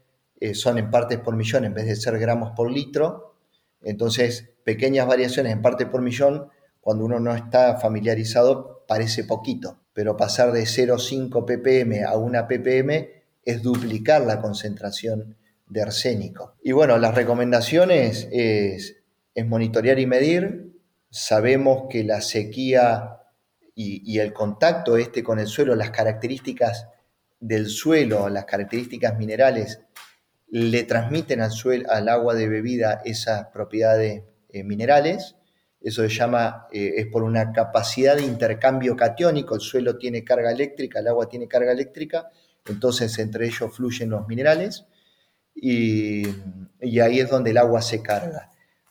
eh, 0.42 0.54
son 0.54 0.78
en 0.78 0.92
partes 0.92 1.20
por 1.20 1.38
millón 1.38 1.64
en 1.64 1.74
vez 1.74 1.86
de 1.86 1.96
ser 1.96 2.20
gramos 2.20 2.52
por 2.54 2.70
litro. 2.70 3.38
Entonces, 3.82 4.50
pequeñas 4.66 5.08
variaciones 5.08 5.54
en 5.54 5.62
parte 5.62 5.86
por 5.86 6.02
millón, 6.02 6.50
cuando 6.82 7.06
uno 7.06 7.22
no 7.22 7.34
está 7.34 7.78
familiarizado, 7.78 8.84
parece 8.90 9.24
poquito, 9.24 9.80
pero 9.94 10.18
pasar 10.18 10.52
de 10.52 10.64
0,5 10.64 11.46
ppm 11.46 12.04
a 12.04 12.18
1 12.18 12.48
ppm 12.48 13.15
es 13.46 13.62
duplicar 13.62 14.24
la 14.24 14.42
concentración 14.42 15.38
de 15.68 15.82
arsénico. 15.82 16.56
Y 16.64 16.72
bueno, 16.72 16.98
las 16.98 17.16
recomendaciones 17.16 18.28
es, 18.32 18.98
monitorear 19.46 20.00
y 20.00 20.08
medir. 20.08 20.74
Sabemos 21.10 21.84
que 21.90 22.04
la 22.04 22.22
sequía 22.22 23.20
y, 23.74 24.02
y, 24.12 24.20
el 24.20 24.34
contacto 24.34 24.98
este 24.98 25.24
con 25.24 25.40
el 25.40 25.48
suelo, 25.48 25.76
las 25.76 25.92
características 25.92 26.88
del 27.40 27.68
suelo, 27.68 28.30
las 28.30 28.46
características 28.46 29.18
minerales, 29.18 29.82
le 30.48 30.84
transmiten 30.84 31.42
al, 31.42 31.52
suelo, 31.52 31.90
al 31.92 32.08
agua 32.10 32.34
de 32.34 32.48
bebida 32.48 33.02
esas 33.06 33.48
propiedades 33.48 34.24
eh, 34.50 34.64
minerales. 34.64 35.35
Eso 35.86 36.02
se 36.02 36.10
llama, 36.10 36.66
eh, 36.72 36.94
es 36.98 37.06
por 37.06 37.22
una 37.22 37.52
capacidad 37.52 38.16
de 38.16 38.24
intercambio 38.24 38.96
catiónico. 38.96 39.54
El 39.54 39.62
suelo 39.62 40.00
tiene 40.00 40.24
carga 40.24 40.52
eléctrica, 40.52 40.98
el 40.98 41.08
agua 41.08 41.30
tiene 41.30 41.48
carga 41.48 41.72
eléctrica, 41.72 42.32
entonces 42.66 43.20
entre 43.20 43.46
ellos 43.46 43.72
fluyen 43.72 44.10
los 44.10 44.28
minerales 44.28 44.88
y, 45.54 46.26
ahí 46.82 47.20
es 47.20 47.30
donde 47.30 47.52
el 47.52 47.60
agua 47.60 47.84
se 47.84 48.02
carga. 48.02 48.50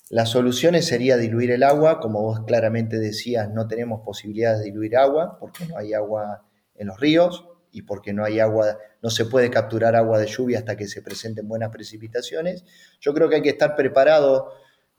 Las 0.08 0.30
soluciones 0.30 0.86
sería 0.86 1.16
diluir 1.16 1.50
el 1.50 1.64
agua, 1.64 1.98
como 1.98 2.22
vos 2.22 2.44
claramente 2.46 3.00
decías, 3.00 3.50
no 3.50 3.66
tenemos 3.66 4.02
posibilidad 4.04 4.56
de 4.56 4.66
diluir 4.66 4.96
agua 4.96 5.36
porque 5.40 5.66
no 5.66 5.76
hay 5.76 5.94
agua 5.94 6.46
en 6.76 6.86
los 6.86 7.00
ríos 7.00 7.44
y 7.72 7.82
porque 7.82 8.12
no 8.12 8.24
hay 8.24 8.38
agua, 8.38 8.78
no 9.02 9.10
se 9.10 9.24
puede 9.24 9.50
capturar 9.50 9.96
agua 9.96 10.20
de 10.20 10.28
lluvia 10.28 10.60
hasta 10.60 10.76
que 10.76 10.86
se 10.86 11.02
presenten 11.02 11.48
buenas 11.48 11.70
precipitaciones. 11.70 12.62
Yo 13.00 13.12
creo 13.12 13.28
que 13.28 13.34
hay 13.34 13.42
que 13.42 13.48
estar 13.48 13.74
preparado 13.74 14.52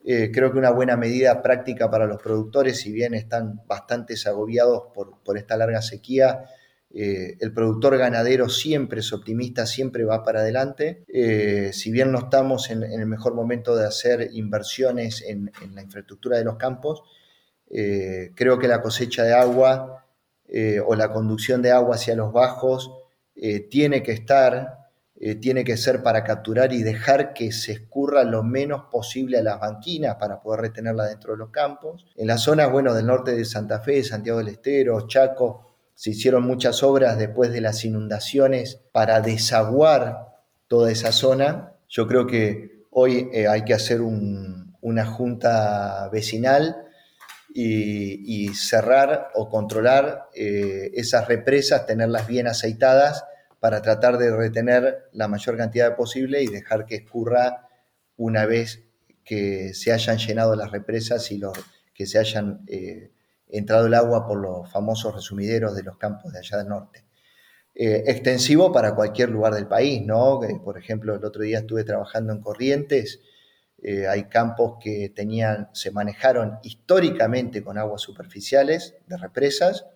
eh, 0.08 0.30
creo 0.32 0.52
que 0.52 0.60
una 0.60 0.70
buena 0.70 0.96
medida 0.98 1.42
práctica 1.42 1.90
para 1.90 2.06
los 2.06 2.22
productores, 2.22 2.80
si 2.80 2.92
bien 2.92 3.16
están 3.16 3.62
bastante 3.66 4.14
agobiados 4.28 4.84
por, 4.94 5.36
esta 5.36 5.58
larga 5.58 5.82
sequía, 5.82 6.46
eh, 6.94 7.36
el 7.40 7.52
productor 7.52 7.98
ganadero 7.98 8.48
siempre 8.48 9.00
es 9.00 9.12
optimista, 9.12 9.66
siempre 9.66 10.04
va 10.04 10.24
para 10.24 10.42
adelante. 10.42 11.04
Eh, 11.08 11.72
si 11.74 11.90
bien 11.92 12.12
no 12.12 12.20
estamos 12.20 12.70
en, 12.70 12.84
el 12.84 13.08
mejor 13.08 13.34
momento 13.34 13.76
de 13.76 13.88
hacer 13.88 14.30
inversiones 14.34 15.24
en, 15.24 15.52
en 15.64 15.74
la 15.74 15.82
infraestructura 15.82 16.38
de 16.38 16.46
los 16.46 16.58
campos, 16.58 17.02
creo 17.68 18.60
que 18.60 18.68
la 18.68 18.82
cosecha 18.82 19.24
de 19.24 19.34
agua 19.34 20.06
o 20.86 20.96
la 20.96 21.12
conducción 21.12 21.64
de 21.64 21.72
agua 21.72 21.96
hacia 21.96 22.16
los 22.16 22.32
bajos 22.32 22.92
tiene 23.70 24.04
que 24.04 24.12
estar 24.12 24.85
eh, 25.18 25.36
tiene 25.36 25.64
que 25.64 25.78
ser 25.78 26.04
para 26.04 26.26
capturar 26.26 26.74
y 26.74 26.84
dejar 26.84 27.34
que 27.34 27.54
se 27.54 27.72
escurra 27.72 28.26
lo 28.26 28.44
menos 28.44 28.84
posible 28.92 29.38
a 29.38 29.44
las 29.44 29.62
banquinas 29.62 30.16
para 30.16 30.42
poder 30.42 30.62
retenerla 30.62 31.06
dentro 31.06 31.32
de 31.32 31.38
los 31.38 31.52
campos. 31.52 32.06
En 32.18 32.28
las 32.28 32.42
zonas, 32.42 32.70
bueno, 32.70 32.94
del 32.94 33.06
norte 33.06 33.34
de 33.34 33.46
Santa 33.46 33.80
Fe, 33.80 34.04
Santiago 34.04 34.40
del 34.40 34.50
Estero, 34.50 35.08
Chaco, 35.08 35.74
se 35.96 36.10
hicieron 36.10 36.44
muchas 36.44 36.84
obras 36.84 37.18
después 37.18 37.54
de 37.54 37.62
las 37.62 37.86
inundaciones 37.86 38.82
para 38.92 39.22
desaguar 39.22 40.44
toda 40.68 40.92
esa 40.92 41.14
zona. 41.14 41.72
Yo 41.88 42.08
creo 42.08 42.28
que 42.28 42.84
hoy 42.92 43.30
eh, 43.32 43.48
hay 43.48 43.64
que 43.64 43.74
hacer 43.74 44.02
una 44.02 45.06
junta 45.06 46.10
vecinal 46.12 46.76
y, 47.54 48.50
cerrar 48.50 49.30
o 49.34 49.48
controlar 49.48 50.28
eh, 50.36 50.92
esas 50.94 51.30
represas, 51.30 51.86
tenerlas 51.86 52.28
bien 52.28 52.48
aceitadas 52.48 53.24
para 53.66 53.82
tratar 53.82 54.20
de 54.20 54.30
retener 54.30 55.10
la 55.12 55.28
mayor 55.28 55.58
cantidad 55.58 55.96
posible 55.96 56.44
y 56.44 56.46
dejar 56.46 56.86
que 56.86 56.98
escurra 56.98 57.68
una 58.16 58.46
vez 58.46 58.84
que 59.24 59.74
se 59.74 59.92
hayan 59.92 60.20
llenado 60.20 60.56
las 60.56 60.70
represas 60.70 61.32
y 61.32 61.40
los, 61.40 61.58
que 61.92 62.06
se 62.06 62.20
hayan 62.20 62.64
eh, 62.68 63.12
entrado 63.48 63.88
el 63.88 63.96
agua 63.96 64.28
por 64.28 64.40
los 64.40 64.72
famosos 64.72 65.16
resumideros 65.16 65.76
de 65.76 65.82
los 65.82 65.98
campos 65.98 66.32
de 66.32 66.38
allá 66.38 66.60
del 66.60 66.68
norte. 66.68 67.06
Eh, 67.74 68.04
extensivo 68.06 68.72
para 68.72 68.94
cualquier 68.94 69.30
lugar 69.30 69.56
del 69.56 69.66
país, 69.66 70.06
¿no? 70.06 70.40
por 70.64 70.78
ejemplo, 70.78 71.16
el 71.16 71.26
otro 71.26 71.42
día 71.42 71.58
estuve 71.58 71.84
trabajando 71.84 72.34
en 72.34 72.42
Corrientes, 72.42 73.20
eh, 73.82 74.08
hay 74.08 74.26
campos 74.26 74.78
que 74.80 75.10
tenían, 75.10 75.72
se 75.74 75.90
manejaron 75.90 76.60
históricamente 76.62 77.64
con 77.64 77.80
aguas 77.80 78.04
superficiales 78.04 78.94
de 79.08 79.18
represas, 79.18 79.88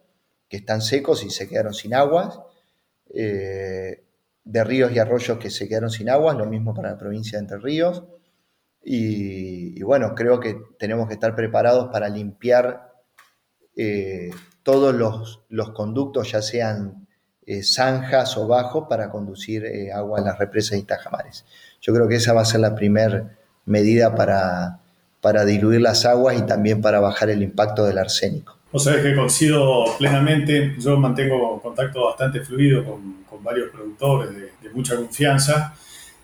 que 0.48 0.58
están 0.58 0.82
secos 0.82 1.24
y 1.24 1.30
se 1.30 1.48
quedaron 1.48 1.76
sin 1.76 1.94
aguas, 1.94 2.40
eh, 3.14 4.04
de 4.44 4.64
ríos 4.64 4.92
y 4.92 5.00
arroyos 5.00 5.38
que 5.38 5.50
se 5.50 5.68
quedaron 5.68 5.90
sin 5.90 6.10
agua, 6.10 6.34
lo 6.34 6.46
mismo 6.46 6.74
para 6.74 6.92
la 6.92 6.98
provincia 6.98 7.38
de 7.38 7.44
Entre 7.44 7.58
Ríos. 7.58 8.04
Y, 8.84 9.82
bueno, 9.84 10.16
creo 10.16 10.40
que 10.40 10.58
tenemos 10.78 11.08
que 11.08 11.14
estar 11.14 11.36
preparados 11.36 11.90
para 11.92 12.10
limpiar 12.10 12.94
eh, 13.76 14.32
todos 14.64 14.96
los, 14.96 15.72
conductos, 15.72 16.32
ya 16.32 16.42
sean 16.42 17.08
eh, 17.46 17.64
zanjas 17.64 18.38
o 18.38 18.48
bajos, 18.48 18.88
para 18.90 19.10
conducir 19.10 19.66
agua 19.94 20.20
a 20.20 20.24
las 20.24 20.40
represas 20.40 20.78
y 20.78 20.84
tajamares. 20.84 21.46
Yo 21.82 21.94
creo 21.94 22.08
que 22.08 22.16
esa 22.16 22.34
va 22.34 22.42
a 22.42 22.46
ser 22.46 22.62
la 22.62 22.76
primera 22.76 23.38
medida 23.66 24.16
para, 24.16 24.80
para 25.22 25.46
diluir 25.46 25.82
las 25.82 26.06
aguas 26.06 26.38
y 26.38 26.42
también 26.44 26.82
para 26.82 27.00
bajar 27.00 27.30
el 27.30 27.44
impacto 27.44 27.86
del 27.86 27.98
arsénico. 27.98 28.59
Vos 28.72 28.84
sabés 28.84 29.02
que 29.02 29.16
coincido 29.16 29.86
plenamente, 29.98 30.76
yo 30.78 30.98
mantengo 30.98 31.60
contacto 31.60 32.06
bastante 32.06 32.42
fluido 32.42 32.84
con, 32.84 33.24
con 33.28 33.44
varios 33.44 33.70
productores 33.70 34.30
de, 34.36 34.50
mucha 34.72 34.96
confianza 34.96 35.76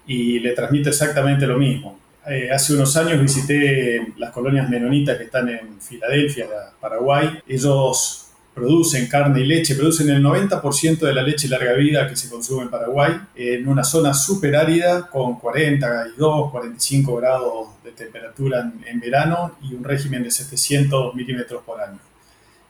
y 0.06 0.38
le 0.40 0.52
transmito 0.52 0.90
exactamente 0.90 1.48
lo 1.48 1.58
mismo. 1.58 1.98
Eh, 2.28 2.52
hace 2.52 2.76
unos 2.76 2.96
años 2.96 3.20
visité 3.20 4.14
las 4.18 4.32
colonias 4.32 4.70
menonitas 4.70 5.18
que 5.18 5.24
están 5.24 5.50
en 5.50 5.82
Filadelfia, 5.82 6.46
Paraguay. 6.80 7.40
Ellos 7.48 8.26
producen 8.54 9.08
carne 9.08 9.42
y 9.42 9.46
leche, 9.46 9.76
producen 9.76 10.10
el 10.10 10.24
90% 10.24 11.00
de 11.00 11.14
la 11.14 11.22
leche 11.22 11.50
larga 11.50 11.74
vida 11.74 12.08
que 12.08 12.16
se 12.16 12.30
consume 12.30 12.64
en 12.64 12.70
Paraguay, 12.70 13.14
en 13.36 13.68
una 13.68 13.84
zona 13.84 14.14
súper 14.14 14.56
árida 14.56 15.08
con 15.10 15.40
42, 15.40 16.52
45 16.52 17.16
grados 17.18 17.68
de 17.84 17.92
temperatura 17.92 18.72
en, 18.86 19.00
verano 19.00 19.58
y 19.62 19.74
un 19.74 19.84
régimen 19.84 20.24
de 20.24 20.32
700 20.32 21.14
milímetros 21.16 21.64
por 21.64 21.82
año. 21.82 22.00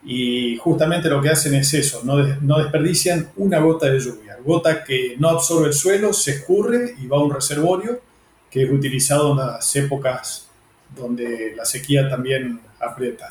Y 0.08 0.56
justamente 0.58 1.10
lo 1.10 1.20
que 1.20 1.30
hacen 1.30 1.54
es 1.54 1.74
eso, 1.74 2.02
no, 2.04 2.16
no 2.40 2.58
desperdician 2.58 3.28
una 3.36 3.58
gota 3.58 3.90
de 3.90 3.98
lluvia, 3.98 4.36
gota 4.44 4.84
que 4.84 5.16
no 5.18 5.30
absorbe 5.30 5.66
el 5.66 5.74
suelo, 5.74 6.12
se 6.12 6.30
escurre 6.30 6.94
y 7.02 7.08
va 7.08 7.16
a 7.16 7.24
un 7.24 7.34
reservorio 7.34 8.00
que 8.48 8.62
es 8.62 8.70
utilizado 8.70 9.32
en 9.32 9.38
las 9.38 9.74
épocas 9.74 10.48
donde 10.94 11.54
la 11.56 11.64
sequía 11.64 12.08
también 12.08 12.60
aprieta. 12.80 13.28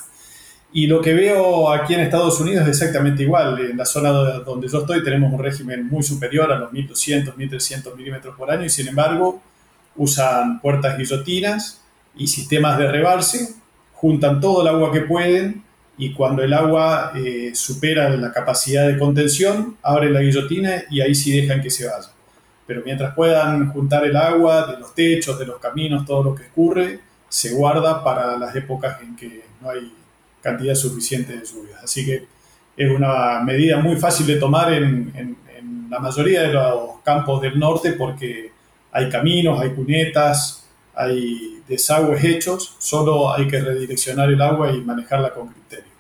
Y 0.74 0.88
lo 0.88 1.00
que 1.02 1.14
veo 1.14 1.72
aquí 1.72 1.94
en 1.94 2.02
Estados 2.02 2.40
Unidos 2.42 2.64
es 2.64 2.82
exactamente 2.82 3.24
igual. 3.24 3.58
En 3.62 3.78
la 3.78 3.86
zona 3.86 4.12
donde 4.12 4.68
yo 4.68 4.80
estoy 4.80 5.02
tenemos 5.04 5.32
un 5.32 5.40
régimen 5.40 5.88
muy 5.88 6.04
superior 6.04 6.52
a 6.52 6.60
los 6.60 6.74
1200, 6.74 7.38
1300 7.38 7.96
milímetros 7.96 8.36
por 8.36 8.52
año 8.52 8.66
y 8.66 8.70
sin 8.70 8.90
embargo 8.90 9.42
usan 9.96 10.60
puertas 10.60 10.98
guillotinas 10.98 11.82
y 12.18 12.28
sistemas 12.28 12.78
de 12.78 12.92
rebalse, 12.92 13.56
juntan 13.94 14.42
todo 14.42 14.62
el 14.62 14.68
agua 14.68 14.92
que 14.92 15.02
pueden 15.02 15.64
y 15.98 16.14
cuando 16.14 16.44
el 16.44 16.54
agua 16.54 17.14
eh, 17.16 17.52
supera 17.54 18.10
la 18.10 18.32
capacidad 18.32 18.88
de 18.88 18.98
contención, 18.98 19.78
abren 19.82 20.14
la 20.14 20.22
guillotina 20.22 20.84
y 20.90 21.02
ahí 21.02 21.16
sí 21.16 21.40
dejan 21.40 21.62
que 21.62 21.70
se 21.70 21.88
vaya. 21.88 22.10
Pero 22.68 22.82
mientras 22.84 23.14
puedan 23.14 23.72
juntar 23.72 24.06
el 24.06 24.16
agua 24.16 24.68
de 24.68 24.80
los 24.80 24.94
techos, 24.94 25.40
de 25.40 25.46
los 25.46 25.60
caminos, 25.60 26.06
todo 26.06 26.24
lo 26.24 26.36
que 26.36 26.44
escurre, 26.44 27.00
se 27.30 27.54
guarda 27.54 28.04
para 28.04 28.38
las 28.38 28.56
épocas 28.56 29.02
en 29.02 29.16
que 29.16 29.46
no 29.62 29.70
hay 29.70 29.92
cantidad 30.42 30.76
suficiente 30.76 31.34
de 31.34 31.46
lluvias. 31.46 31.84
Así 31.84 32.06
que 32.06 32.28
es 32.76 32.92
una 32.92 33.40
medida 33.42 33.78
muy 33.80 33.96
fácil 33.96 34.28
de 34.28 34.36
tomar 34.36 34.74
en, 34.74 35.38
la 35.90 36.00
mayoría 36.00 36.42
de 36.42 36.52
los 36.52 37.00
campos 37.04 37.42
del 37.42 37.58
norte 37.58 37.94
porque 37.94 38.52
hay 38.92 39.08
caminos, 39.08 39.62
hay 39.62 39.70
cunetas, 39.70 40.65
hay 40.96 41.62
desagües 41.68 42.24
hechos, 42.24 42.76
solo 42.80 43.34
hay 43.34 43.48
que 43.48 43.60
redireccionar 43.60 44.30
el 44.30 44.42
agua 44.42 44.72
y 44.72 44.82
manejarla 44.82 45.34
con 45.34 45.50
criterio. 45.50 45.92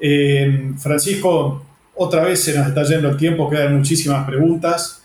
Eh, 0.00 0.72
Francisco, 0.78 1.64
otra 1.94 2.24
vez 2.24 2.42
se 2.42 2.56
nos 2.56 2.68
está 2.68 2.82
yendo 2.84 3.08
el 3.08 3.16
tiempo, 3.16 3.50
quedan 3.50 3.76
muchísimas 3.76 4.26
preguntas. 4.26 5.02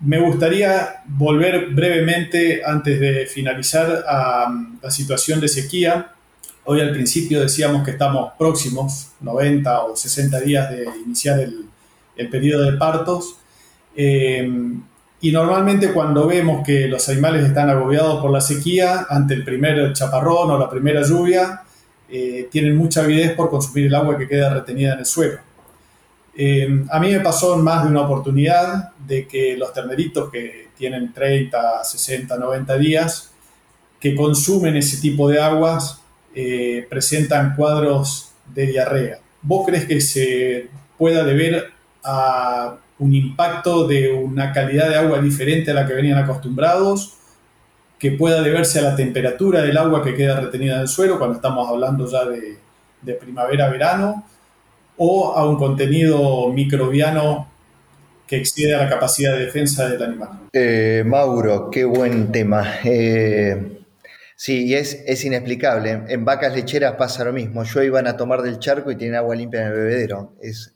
Me 0.00 0.20
gustaría 0.20 1.02
volver 1.06 1.70
brevemente, 1.70 2.62
antes 2.64 3.00
de 3.00 3.26
finalizar, 3.26 4.04
a 4.06 4.52
la 4.82 4.90
situación 4.90 5.40
de 5.40 5.48
sequía. 5.48 6.12
Hoy 6.64 6.80
al 6.80 6.92
principio 6.92 7.40
decíamos 7.40 7.84
que 7.84 7.92
estamos 7.92 8.32
próximos, 8.38 9.12
90 9.20 9.84
o 9.84 9.96
60 9.96 10.40
días 10.40 10.70
de 10.70 10.84
iniciar 11.04 11.40
el, 11.40 11.66
el 12.16 12.28
periodo 12.28 12.70
de 12.70 12.76
partos. 12.76 13.38
Eh, 13.96 14.46
y 15.20 15.32
normalmente 15.32 15.92
cuando 15.92 16.26
vemos 16.26 16.64
que 16.64 16.88
los 16.88 17.08
animales 17.08 17.46
están 17.46 17.70
agobiados 17.70 18.20
por 18.20 18.30
la 18.30 18.40
sequía, 18.40 19.06
ante 19.08 19.34
el 19.34 19.44
primer 19.44 19.92
chaparrón 19.92 20.50
o 20.50 20.58
la 20.58 20.68
primera 20.68 21.02
lluvia, 21.02 21.62
eh, 22.08 22.48
tienen 22.50 22.76
mucha 22.76 23.02
avidez 23.02 23.32
por 23.32 23.50
consumir 23.50 23.86
el 23.86 23.94
agua 23.94 24.18
que 24.18 24.28
queda 24.28 24.52
retenida 24.52 24.92
en 24.92 25.00
el 25.00 25.06
suelo. 25.06 25.38
Eh, 26.36 26.84
a 26.90 27.00
mí 27.00 27.10
me 27.10 27.20
pasó 27.20 27.56
más 27.56 27.84
de 27.84 27.90
una 27.90 28.02
oportunidad 28.02 28.90
de 28.98 29.26
que 29.26 29.56
los 29.56 29.72
terneritos 29.72 30.30
que 30.30 30.68
tienen 30.76 31.12
30, 31.12 31.82
60, 31.82 32.36
90 32.36 32.76
días, 32.76 33.32
que 33.98 34.14
consumen 34.14 34.76
ese 34.76 34.98
tipo 34.98 35.30
de 35.30 35.40
aguas, 35.40 36.02
eh, 36.34 36.86
presentan 36.90 37.56
cuadros 37.56 38.32
de 38.54 38.66
diarrea. 38.66 39.18
¿Vos 39.40 39.66
crees 39.66 39.86
que 39.86 40.00
se 40.02 40.68
pueda 40.98 41.24
deber 41.24 41.72
a 42.04 42.76
un 42.98 43.14
impacto 43.14 43.86
de 43.86 44.12
una 44.12 44.52
calidad 44.52 44.88
de 44.88 44.96
agua 44.96 45.20
diferente 45.20 45.70
a 45.70 45.74
la 45.74 45.86
que 45.86 45.94
venían 45.94 46.18
acostumbrados? 46.18 47.14
¿Que 47.98 48.12
pueda 48.12 48.42
deberse 48.42 48.78
a 48.78 48.82
la 48.82 48.96
temperatura 48.96 49.62
del 49.62 49.76
agua 49.76 50.02
que 50.02 50.14
queda 50.14 50.40
retenida 50.40 50.76
en 50.76 50.80
el 50.82 50.88
suelo 50.88 51.18
cuando 51.18 51.36
estamos 51.36 51.68
hablando 51.68 52.10
ya 52.10 52.24
de, 52.26 53.14
primavera-verano? 53.14 54.24
¿O 54.98 55.34
a 55.34 55.48
un 55.48 55.56
contenido 55.56 56.50
microbiano 56.52 57.48
que 58.26 58.36
excede 58.36 58.74
a 58.74 58.84
la 58.84 58.88
capacidad 58.88 59.32
de 59.32 59.46
defensa 59.46 59.88
del 59.88 60.02
animal? 60.02 60.30
Eh, 60.52 61.04
Mauro, 61.06 61.70
qué 61.70 61.84
buen 61.84 62.32
tema. 62.32 62.66
Eh, 62.84 63.76
Sí, 64.38 64.66
y 64.66 64.74
es, 64.74 65.02
es 65.06 65.24
inexplicable. 65.24 66.02
En 66.08 66.26
vacas 66.26 66.54
lecheras 66.54 66.96
pasa 66.96 67.24
lo 67.24 67.32
mismo. 67.32 67.64
Yo 67.64 67.82
iban 67.82 68.06
a 68.06 68.18
tomar 68.18 68.42
del 68.42 68.58
charco 68.58 68.90
y 68.90 68.96
tienen 68.96 69.16
agua 69.16 69.34
limpia 69.34 69.62
en 69.62 69.68
el 69.68 69.72
bebedero. 69.72 70.34
Es 70.42 70.74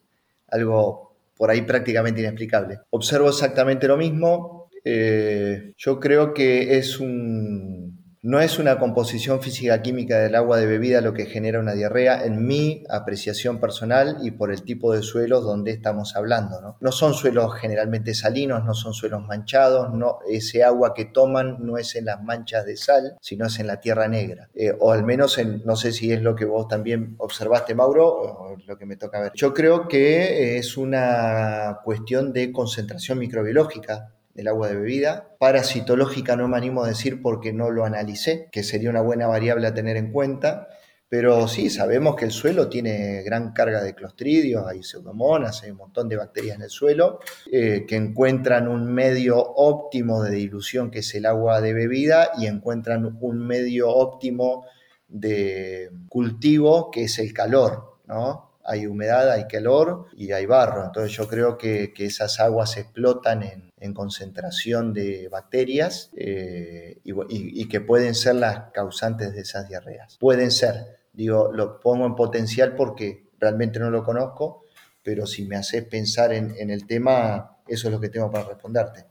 algo 0.49 1.10
por 1.41 1.51
ahí 1.51 1.63
prácticamente 1.63 2.21
inexplicable. 2.21 2.81
Observo 2.91 3.31
exactamente 3.31 3.89
lo 3.89 3.97
mismo. 3.97 4.69
Eh, 4.85 5.73
yo 5.75 5.99
creo 5.99 6.35
que 6.35 6.77
es 6.77 7.01
un, 7.01 7.80
no 8.23 8.39
es 8.41 8.59
una 8.59 8.79
composición 8.79 9.41
física-química 9.41 10.19
del 10.19 10.35
agua 10.35 10.59
de 10.59 10.67
bebida 10.67 11.01
lo 11.01 11.15
que 11.15 11.25
genera 11.25 11.59
una 11.59 11.73
diarrea, 11.73 12.25
en 12.25 12.47
mi 12.47 12.85
apreciación 12.91 13.61
personal 13.61 14.19
y 14.23 14.33
por 14.33 14.53
el 14.53 14.63
tipo 14.63 14.93
de 14.93 15.03
suelos 15.03 15.43
donde 15.43 15.71
estamos 15.71 16.17
hablando. 16.17 16.77
No, 16.81 16.93
son 16.93 17.15
suelos 17.15 17.55
generalmente 17.55 18.15
salinos, 18.15 18.65
no 18.65 18.75
son 18.75 18.93
suelos 18.93 19.27
manchados, 19.27 19.95
no, 19.95 20.19
ese 20.29 20.63
agua 20.65 20.93
que 20.93 21.07
toman 21.07 21.57
no 21.61 21.79
es 21.79 21.97
en 21.97 22.05
las 22.05 22.23
manchas 22.23 22.67
de 22.67 22.77
sal, 22.77 23.17
sino 23.23 23.47
es 23.47 23.59
en 23.59 23.67
la 23.67 23.81
tierra 23.81 24.07
negra. 24.07 24.51
Eh, 24.55 24.75
o 24.79 24.93
al 24.93 25.03
menos, 25.03 25.39
en, 25.39 25.63
no 25.65 25.77
sé 25.77 25.93
si 25.93 26.13
es 26.13 26.21
lo 26.21 26.37
que 26.37 26.45
vos 26.45 26.69
también 26.69 27.15
observaste, 27.19 27.75
Mauro, 27.75 28.07
o 28.07 28.57
lo 28.67 28.77
que 28.77 28.85
me 28.85 28.97
toca 28.97 29.21
ver. 29.21 29.33
Yo 29.35 29.55
creo 29.55 29.89
que 29.89 30.59
es 30.59 30.77
una 30.77 31.79
cuestión 31.85 32.35
de 32.35 32.53
concentración 32.53 33.19
microbiológica 33.19 34.13
el 34.41 34.49
agua 34.49 34.69
de 34.69 34.77
bebida. 34.77 35.37
Parasitológica 35.39 36.37
no 36.37 36.49
me 36.49 36.57
animo 36.57 36.85
a 36.85 36.89
decir 36.89 37.23
porque 37.23 37.53
no 37.53 37.71
lo 37.71 37.85
analicé, 37.85 38.49
que 38.51 38.63
sería 38.63 38.91
una 38.91 39.01
buena 39.01 39.27
variable 39.27 39.67
a 39.67 39.75
tener 39.75 39.97
en 39.97 40.13
cuenta. 40.13 40.69
Pero 41.09 41.49
sí, 41.49 41.71
sabemos 41.71 42.15
que 42.15 42.25
el 42.25 42.31
suelo 42.31 42.69
tiene 42.69 43.23
gran 43.25 43.53
carga 43.53 43.83
de 43.83 43.97
clostridios, 43.97 44.65
hay 44.65 44.85
pseudomonas, 44.85 45.65
hay 45.65 45.73
un 45.73 45.79
montón 45.79 46.09
de 46.09 46.17
bacterias 46.17 46.55
en 46.55 46.63
el 46.63 46.71
suelo 46.71 47.19
eh, 47.51 47.85
que 47.87 47.97
encuentran 47.97 48.69
un 48.69 48.87
medio 48.95 49.37
óptimo 49.37 50.23
de 50.23 50.31
dilución 50.31 50.89
que 50.89 51.01
es 51.01 51.13
el 51.17 51.27
agua 51.27 51.61
de 51.61 51.75
bebida 51.75 52.31
y 52.39 52.47
encuentran 52.47 53.19
un 53.21 53.45
medio 53.45 53.91
óptimo 53.91 54.67
de 55.09 55.91
cultivo 56.09 56.93
que 56.93 57.05
es 57.05 57.19
el 57.19 57.33
calor, 57.33 57.99
¿no? 58.07 58.50
Hay 58.65 58.87
humedad, 58.87 59.31
hay 59.31 59.47
calor 59.47 60.07
y 60.17 60.33
hay 60.33 60.47
barro. 60.47 60.85
Entonces 60.85 61.13
yo 61.13 61.29
creo 61.29 61.57
que, 61.59 61.93
que 61.93 62.07
esas 62.07 62.41
aguas 62.41 62.77
explotan 62.77 63.43
en, 63.43 63.71
en 63.81 63.95
concentración 63.95 64.93
de 64.93 65.29
bacterias 65.29 66.11
eh, 66.15 67.01
y, 67.03 67.69
que 67.69 67.81
pueden 67.81 68.15
ser 68.15 68.37
las 68.37 68.71
causantes 68.73 69.33
de 69.33 69.41
esas 69.41 69.69
diarreas. 69.69 70.19
Pueden 70.21 70.51
ser, 70.51 70.99
digo, 71.13 71.51
lo 71.53 71.81
pongo 71.81 72.07
en 72.07 72.15
potencial 72.15 72.77
porque 72.77 73.31
realmente 73.39 73.79
no 73.79 73.91
lo 73.91 74.05
conozco, 74.05 74.65
pero 75.03 75.27
si 75.27 75.47
me 75.47 75.57
haces 75.57 75.85
pensar 75.85 76.33
en, 76.33 76.71
el 76.71 76.87
tema, 76.87 77.59
eso 77.67 77.89
es 77.89 77.95
lo 77.95 78.01
que 78.01 78.11
tengo 78.11 78.31
para 78.31 78.45
responderte. 78.45 79.07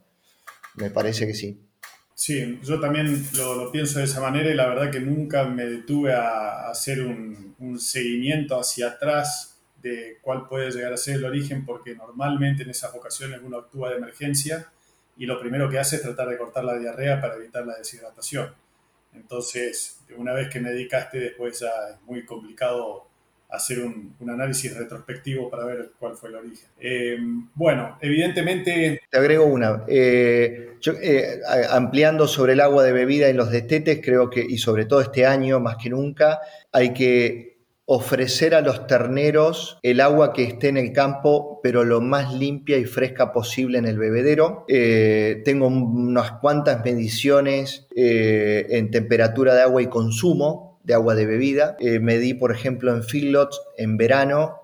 Me 0.76 0.92
parece 0.92 1.26
que 1.26 1.34
sí. 1.34 1.66
Sí, 2.20 2.60
yo 2.64 2.82
también 2.82 3.26
lo, 3.38 3.72
pienso 3.72 4.00
de 4.00 4.04
esa 4.04 4.20
manera 4.20 4.50
y 4.50 4.54
la 4.54 4.68
verdad 4.68 4.92
que 4.92 5.00
nunca 5.00 5.46
me 5.46 5.66
detuve 5.66 6.12
a, 6.14 6.70
hacer 6.70 7.02
un, 7.02 7.56
un 7.60 7.80
seguimiento 7.80 8.60
hacia 8.60 8.90
atrás 8.90 9.58
de 9.82 10.18
cuál 10.22 10.46
puede 10.46 10.70
llegar 10.70 10.92
a 10.92 10.98
ser 10.98 11.16
el 11.16 11.24
origen, 11.24 11.66
porque 11.66 11.96
normalmente 11.96 12.64
en 12.64 12.72
esas 12.72 12.94
ocasiones 12.94 13.40
uno 13.42 13.60
actúa 13.60 13.92
de 13.92 13.96
emergencia 13.96 14.70
y 15.16 15.26
lo 15.26 15.40
primero 15.40 15.70
que 15.70 15.80
hace 15.80 15.96
es 15.96 16.02
tratar 16.02 16.28
de 16.28 16.38
cortar 16.38 16.66
la 16.66 16.78
diarrea 16.78 17.22
para 17.22 17.38
evitar 17.38 17.66
la 17.66 17.78
deshidratación. 17.78 18.54
Entonces, 19.14 20.02
una 20.18 20.34
vez 20.34 20.50
que 20.50 20.60
me 20.60 20.72
dedicaste, 20.72 21.22
después 21.22 21.62
ya 21.62 21.72
es 21.94 22.02
muy 22.02 22.26
complicado 22.26 23.08
hacer 23.50 23.80
un, 23.80 24.16
análisis 24.30 24.76
retrospectivo 24.78 25.50
para 25.50 25.66
ver 25.66 25.92
cuál 25.98 26.16
fue 26.16 26.30
el 26.30 26.36
origen. 26.36 26.70
Eh, 26.80 27.18
bueno, 27.56 27.98
evidentemente... 28.00 29.02
Te 29.10 29.18
agrego 29.18 29.46
una. 29.46 29.84
Eh, 29.88 30.76
eh, 31.02 31.40
ampliando 31.72 32.28
sobre 32.28 32.54
el 32.54 32.62
agua 32.62 32.84
de 32.84 32.94
bebida 32.94 33.28
en 33.28 33.38
los 33.38 33.50
destetes, 33.50 34.02
creo 34.04 34.30
que, 34.30 34.46
y 34.48 34.60
sobre 34.60 34.86
todo 34.86 35.02
este 35.02 35.26
año 35.26 35.60
más 35.60 35.78
que 35.78 35.90
nunca, 35.90 36.40
hay 36.72 36.94
que 36.94 37.50
ofrecer 37.92 38.54
a 38.54 38.62
los 38.62 38.86
terneros 38.86 39.80
el 39.82 40.00
agua 40.00 40.32
que 40.32 40.44
esté 40.44 40.68
en 40.68 40.78
el 40.78 40.94
campo, 40.94 41.60
pero 41.64 41.84
lo 41.84 42.02
más 42.02 42.32
limpia 42.36 42.78
y 42.78 42.86
fresca 42.86 43.34
posible 43.34 43.80
en 43.80 43.88
el 43.88 43.98
bebedero. 43.98 44.64
Eh, 44.68 45.42
tengo 45.44 45.66
unas 45.66 46.34
cuantas 46.34 46.86
mediciones 46.86 47.88
en 47.96 48.92
temperatura 48.92 49.56
de 49.56 49.64
agua 49.64 49.82
y 49.82 49.88
consumo 49.88 50.69
de 50.84 50.94
agua 50.94 51.15
de 51.15 51.26
bebida. 51.26 51.76
Eh, 51.80 52.00
medí, 52.00 52.34
por 52.34 52.52
ejemplo, 52.52 52.94
en 52.94 53.04
feedlots 53.04 53.62
en 53.78 53.98
verano, 53.98 54.56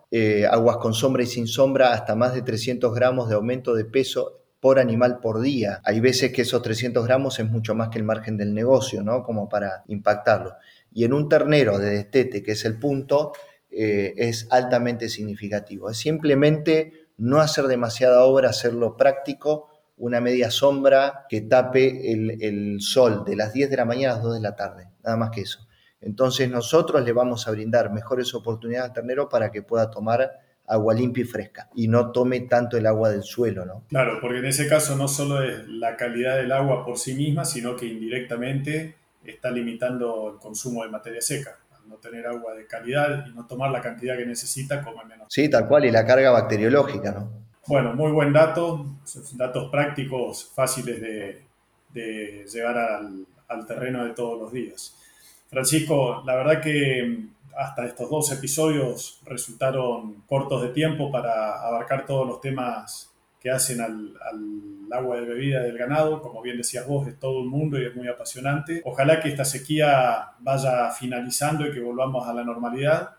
aguas 0.50 0.78
con 0.78 0.94
sombra 0.94 1.24
y 1.24 1.26
sin 1.26 1.46
sombra, 1.46 1.92
hasta 1.92 2.16
más 2.16 2.34
de 2.34 2.42
300 2.42 2.96
gramos 2.96 3.28
de 3.28 3.36
aumento 3.36 3.76
de 3.76 3.84
peso 3.84 4.46
por 4.66 4.80
animal 4.80 5.20
por 5.20 5.42
día. 5.42 5.82
Hay 5.84 6.00
veces 6.00 6.32
que 6.32 6.42
esos 6.42 6.62
300 6.62 7.06
gramos 7.06 7.38
es 7.38 7.48
mucho 7.48 7.76
más 7.76 7.90
que 7.90 8.00
el 8.00 8.04
margen 8.04 8.36
del 8.36 8.54
negocio, 8.54 9.04
¿no? 9.04 9.24
Como 9.24 9.48
para 9.48 9.84
impactarlo. 9.88 10.54
Y 10.92 11.04
en 11.04 11.14
un 11.14 11.30
ternero 11.30 11.78
de 11.78 11.92
destete, 11.92 12.42
que 12.42 12.54
es 12.54 12.66
el 12.66 12.80
punto, 12.80 13.34
eh, 13.70 14.14
es 14.18 14.48
altamente 14.52 15.10
significativo. 15.10 15.90
Es 15.90 15.98
simplemente 15.98 17.10
no 17.18 17.42
hacer 17.42 17.66
demasiada 17.66 18.24
obra, 18.24 18.50
hacerlo 18.50 18.98
práctico, 18.98 19.70
una 19.98 20.20
media 20.20 20.50
sombra 20.50 21.26
que 21.30 21.42
tape 21.42 22.12
el, 22.12 22.42
el, 22.42 22.82
sol 22.82 23.24
de 23.26 23.36
las 23.36 23.54
10 23.54 23.70
de 23.70 23.78
la 23.78 23.86
mañana 23.86 24.14
a 24.14 24.16
las 24.16 24.24
2 24.24 24.34
de 24.36 24.42
la 24.42 24.56
tarde, 24.56 24.90
nada 25.04 25.18
más 25.18 25.30
que 25.30 25.42
eso. 25.42 25.65
Entonces 26.06 26.50
nosotros 26.50 27.04
le 27.04 27.12
vamos 27.12 27.48
a 27.48 27.52
brindar 27.52 27.92
mejores 27.92 28.34
oportunidades 28.36 28.90
al 28.90 28.94
ternero 28.94 29.28
para 29.28 29.52
que 29.52 29.64
pueda 29.64 29.90
tomar 29.90 30.40
agua 30.68 30.94
limpia 30.94 31.24
y 31.24 31.26
fresca 31.26 31.70
y 31.76 31.88
no 31.88 32.12
tome 32.12 32.40
tanto 32.42 32.78
el 32.78 32.86
agua 32.86 33.10
del 33.10 33.24
suelo, 33.24 33.66
¿no? 33.66 33.84
Claro, 33.90 34.20
porque 34.22 34.38
en 34.38 34.46
ese 34.46 34.68
caso 34.68 34.96
no 34.96 35.08
solo 35.08 35.42
es 35.42 35.68
la 35.68 35.98
calidad 35.98 36.38
del 36.38 36.52
agua 36.52 36.86
por 36.86 36.98
sí 36.98 37.16
misma, 37.16 37.44
sino 37.44 37.76
que 37.76 37.88
indirectamente 37.88 38.96
está 39.24 39.50
limitando 39.50 40.34
el 40.34 40.40
consumo 40.40 40.84
de 40.84 40.90
materia 40.90 41.22
seca. 41.22 41.58
Al 41.76 41.90
no 41.90 41.96
tener 41.96 42.28
agua 42.28 42.54
de 42.54 42.68
calidad 42.68 43.26
y 43.28 43.34
no 43.34 43.48
tomar 43.48 43.72
la 43.72 43.82
cantidad 43.82 44.16
que 44.16 44.26
necesita, 44.28 44.84
come 44.84 45.04
menos. 45.06 45.28
Sí, 45.30 45.50
tal 45.50 45.68
cual, 45.68 45.86
y 45.86 45.92
la 45.92 46.06
carga 46.06 46.30
bacteriológica, 46.30 47.12
¿no? 47.12 47.30
Bueno, 47.68 47.96
muy 47.96 48.12
buen 48.12 48.32
dato, 48.32 48.86
datos 49.34 49.72
prácticos, 49.72 50.52
fáciles 50.54 51.02
de, 51.02 51.42
de 51.90 52.46
llevar 52.46 52.78
al, 52.78 53.26
al 53.48 53.66
terreno 53.66 54.06
de 54.06 54.14
todos 54.14 54.40
los 54.40 54.52
días. 54.52 54.96
Francisco, 55.48 56.24
la 56.26 56.36
verdad 56.36 56.62
que 56.62 57.28
hasta 57.56 57.86
estos 57.86 58.10
dos 58.10 58.32
episodios 58.32 59.22
resultaron 59.26 60.24
cortos 60.28 60.62
de 60.62 60.70
tiempo 60.70 61.12
para 61.12 61.66
abarcar 61.66 62.06
todos 62.06 62.28
los 62.28 62.42
temas 62.42 63.12
que 63.40 63.50
hacen 63.50 63.80
al, 63.80 64.18
agua 64.92 65.18
de 65.18 65.26
bebida 65.26 65.62
del 65.62 65.78
ganado. 65.78 66.22
Como 66.22 66.42
bien 66.42 66.58
decías 66.58 66.88
vos, 66.88 67.08
es 67.08 67.20
todo 67.20 67.40
un 67.40 67.48
mundo 67.48 67.80
y 67.80 67.86
es 67.86 67.96
muy 67.96 68.08
apasionante. 68.08 68.82
Ojalá 68.86 69.20
que 69.20 69.30
esta 69.30 69.46
sequía 69.46 70.32
vaya 70.40 70.92
finalizando 70.92 71.68
y 71.68 71.72
que 71.72 71.80
volvamos 71.80 72.28
a 72.28 72.34
la 72.34 72.44
normalidad 72.44 73.12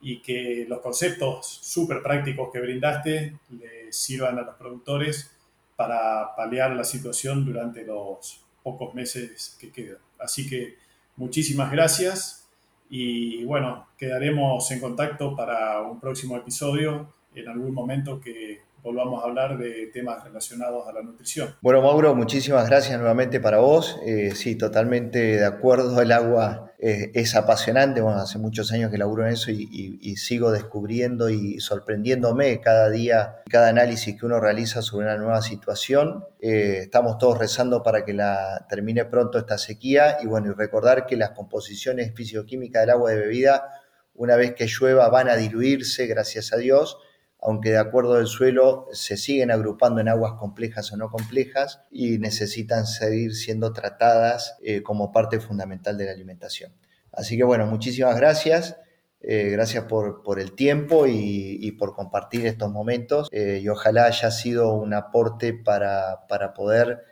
y 0.00 0.20
que 0.20 0.66
los 0.68 0.80
conceptos 0.80 1.46
súper 1.62 2.02
prácticos 2.02 2.50
que 2.52 2.60
brindaste 2.60 3.38
le 3.50 3.92
sirvan 3.92 4.38
a 4.38 4.42
los 4.42 4.54
productores 4.56 5.30
para 5.74 6.34
paliar 6.36 6.72
la 6.72 6.84
situación 6.84 7.44
durante 7.44 7.84
los 7.84 8.44
pocos 8.62 8.94
meses 8.94 9.56
que 9.60 9.70
quedan. 9.70 9.98
Así 10.18 10.48
que 10.48 10.76
muchísimas 11.16 11.70
gracias 11.70 12.48
y 12.88 13.44
bueno, 13.44 13.88
quedaremos 13.98 14.70
en 14.70 14.80
contacto 14.80 15.34
para 15.34 15.82
un 15.82 15.98
próximo 15.98 16.36
episodio 16.36 17.12
en 17.34 17.48
algún 17.48 17.74
momento 17.74 18.20
que 18.20 18.62
volvamos 18.86 19.20
a 19.20 19.26
hablar 19.26 19.58
de 19.58 19.88
temas 19.92 20.22
relacionados 20.22 20.86
a 20.86 20.92
la 20.92 21.02
nutrición. 21.02 21.56
Bueno, 21.60 21.82
Mauro, 21.82 22.14
muchísimas 22.14 22.68
gracias 22.68 22.96
nuevamente 23.00 23.40
para 23.40 23.58
vos. 23.58 23.98
Eh, 24.06 24.30
sí, 24.36 24.54
totalmente 24.54 25.18
de 25.18 25.44
acuerdo, 25.44 26.00
el 26.00 26.12
agua 26.12 26.72
es 26.78 27.34
apasionante. 27.34 28.00
Bueno, 28.00 28.20
hace 28.20 28.38
muchos 28.38 28.70
años 28.70 28.92
que 28.92 28.98
laburo 28.98 29.26
en 29.26 29.32
eso 29.32 29.50
y, 29.50 30.16
sigo 30.16 30.52
descubriendo 30.52 31.28
y 31.30 31.58
sorprendiéndome 31.58 32.60
cada 32.60 32.88
día, 32.88 33.42
cada 33.50 33.68
análisis 33.68 34.16
que 34.16 34.24
uno 34.24 34.38
realiza 34.38 34.82
sobre 34.82 35.06
una 35.06 35.16
nueva 35.16 35.42
situación. 35.42 36.24
Eh, 36.40 36.80
estamos 36.82 37.18
todos 37.18 37.38
rezando 37.38 37.82
para 37.82 38.04
que 38.04 38.12
la 38.12 38.66
termine 38.68 39.04
pronto 39.04 39.38
esta 39.38 39.58
sequía 39.58 40.18
y 40.22 40.26
bueno, 40.26 40.54
recordar 40.54 41.06
que 41.06 41.16
las 41.16 41.30
composiciones 41.30 42.14
fisicoquímicas 42.14 42.82
del 42.82 42.90
agua 42.90 43.10
de 43.10 43.18
bebida, 43.18 43.68
una 44.14 44.36
vez 44.36 44.54
que 44.54 44.66
llueva, 44.66 45.08
van 45.08 45.28
a 45.28 45.34
diluirse, 45.34 46.06
gracias 46.06 46.52
a 46.52 46.56
Dios 46.56 46.98
aunque 47.40 47.70
de 47.70 47.78
acuerdo 47.78 48.14
al 48.14 48.26
suelo 48.26 48.88
se 48.92 49.16
siguen 49.16 49.50
agrupando 49.50 50.00
en 50.00 50.08
aguas 50.08 50.34
complejas 50.34 50.92
o 50.92 50.96
no 50.96 51.10
complejas 51.10 51.80
y 51.90 52.18
necesitan 52.18 52.86
seguir 52.86 53.34
siendo 53.34 53.72
tratadas 53.72 54.56
eh, 54.62 54.82
como 54.82 55.12
parte 55.12 55.40
fundamental 55.40 55.98
de 55.98 56.06
la 56.06 56.12
alimentación. 56.12 56.72
Así 57.12 57.36
que 57.36 57.44
bueno, 57.44 57.66
muchísimas 57.66 58.16
gracias. 58.16 58.76
Eh, 59.20 59.48
gracias 59.50 59.84
por, 59.84 60.38
el 60.38 60.52
tiempo 60.52 61.06
y, 61.08 61.72
por 61.72 61.94
compartir 61.94 62.46
estos 62.46 62.70
momentos 62.70 63.28
eh, 63.32 63.60
y 63.62 63.68
ojalá 63.68 64.04
haya 64.04 64.30
sido 64.30 64.74
un 64.74 64.94
aporte 64.94 65.52
para, 65.52 66.26
para 66.28 66.54
poder 66.54 67.02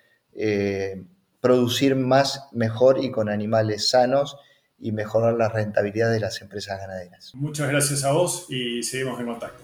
producir 1.41 1.97
más, 1.97 2.49
mejor 2.53 3.03
y 3.03 3.11
con 3.11 3.29
animales 3.29 3.89
sanos 3.89 4.37
y 4.79 4.93
mejorar 4.93 5.35
la 5.35 5.49
rentabilidad 5.49 6.11
de 6.11 6.21
las 6.21 6.41
empresas 6.43 6.79
ganaderas. 6.79 7.33
Muchas 7.35 7.69
gracias 7.69 8.05
a 8.05 8.13
vos 8.13 8.47
y 8.51 8.83
seguimos 8.83 9.19
en 9.21 9.27
contacto. 9.27 9.64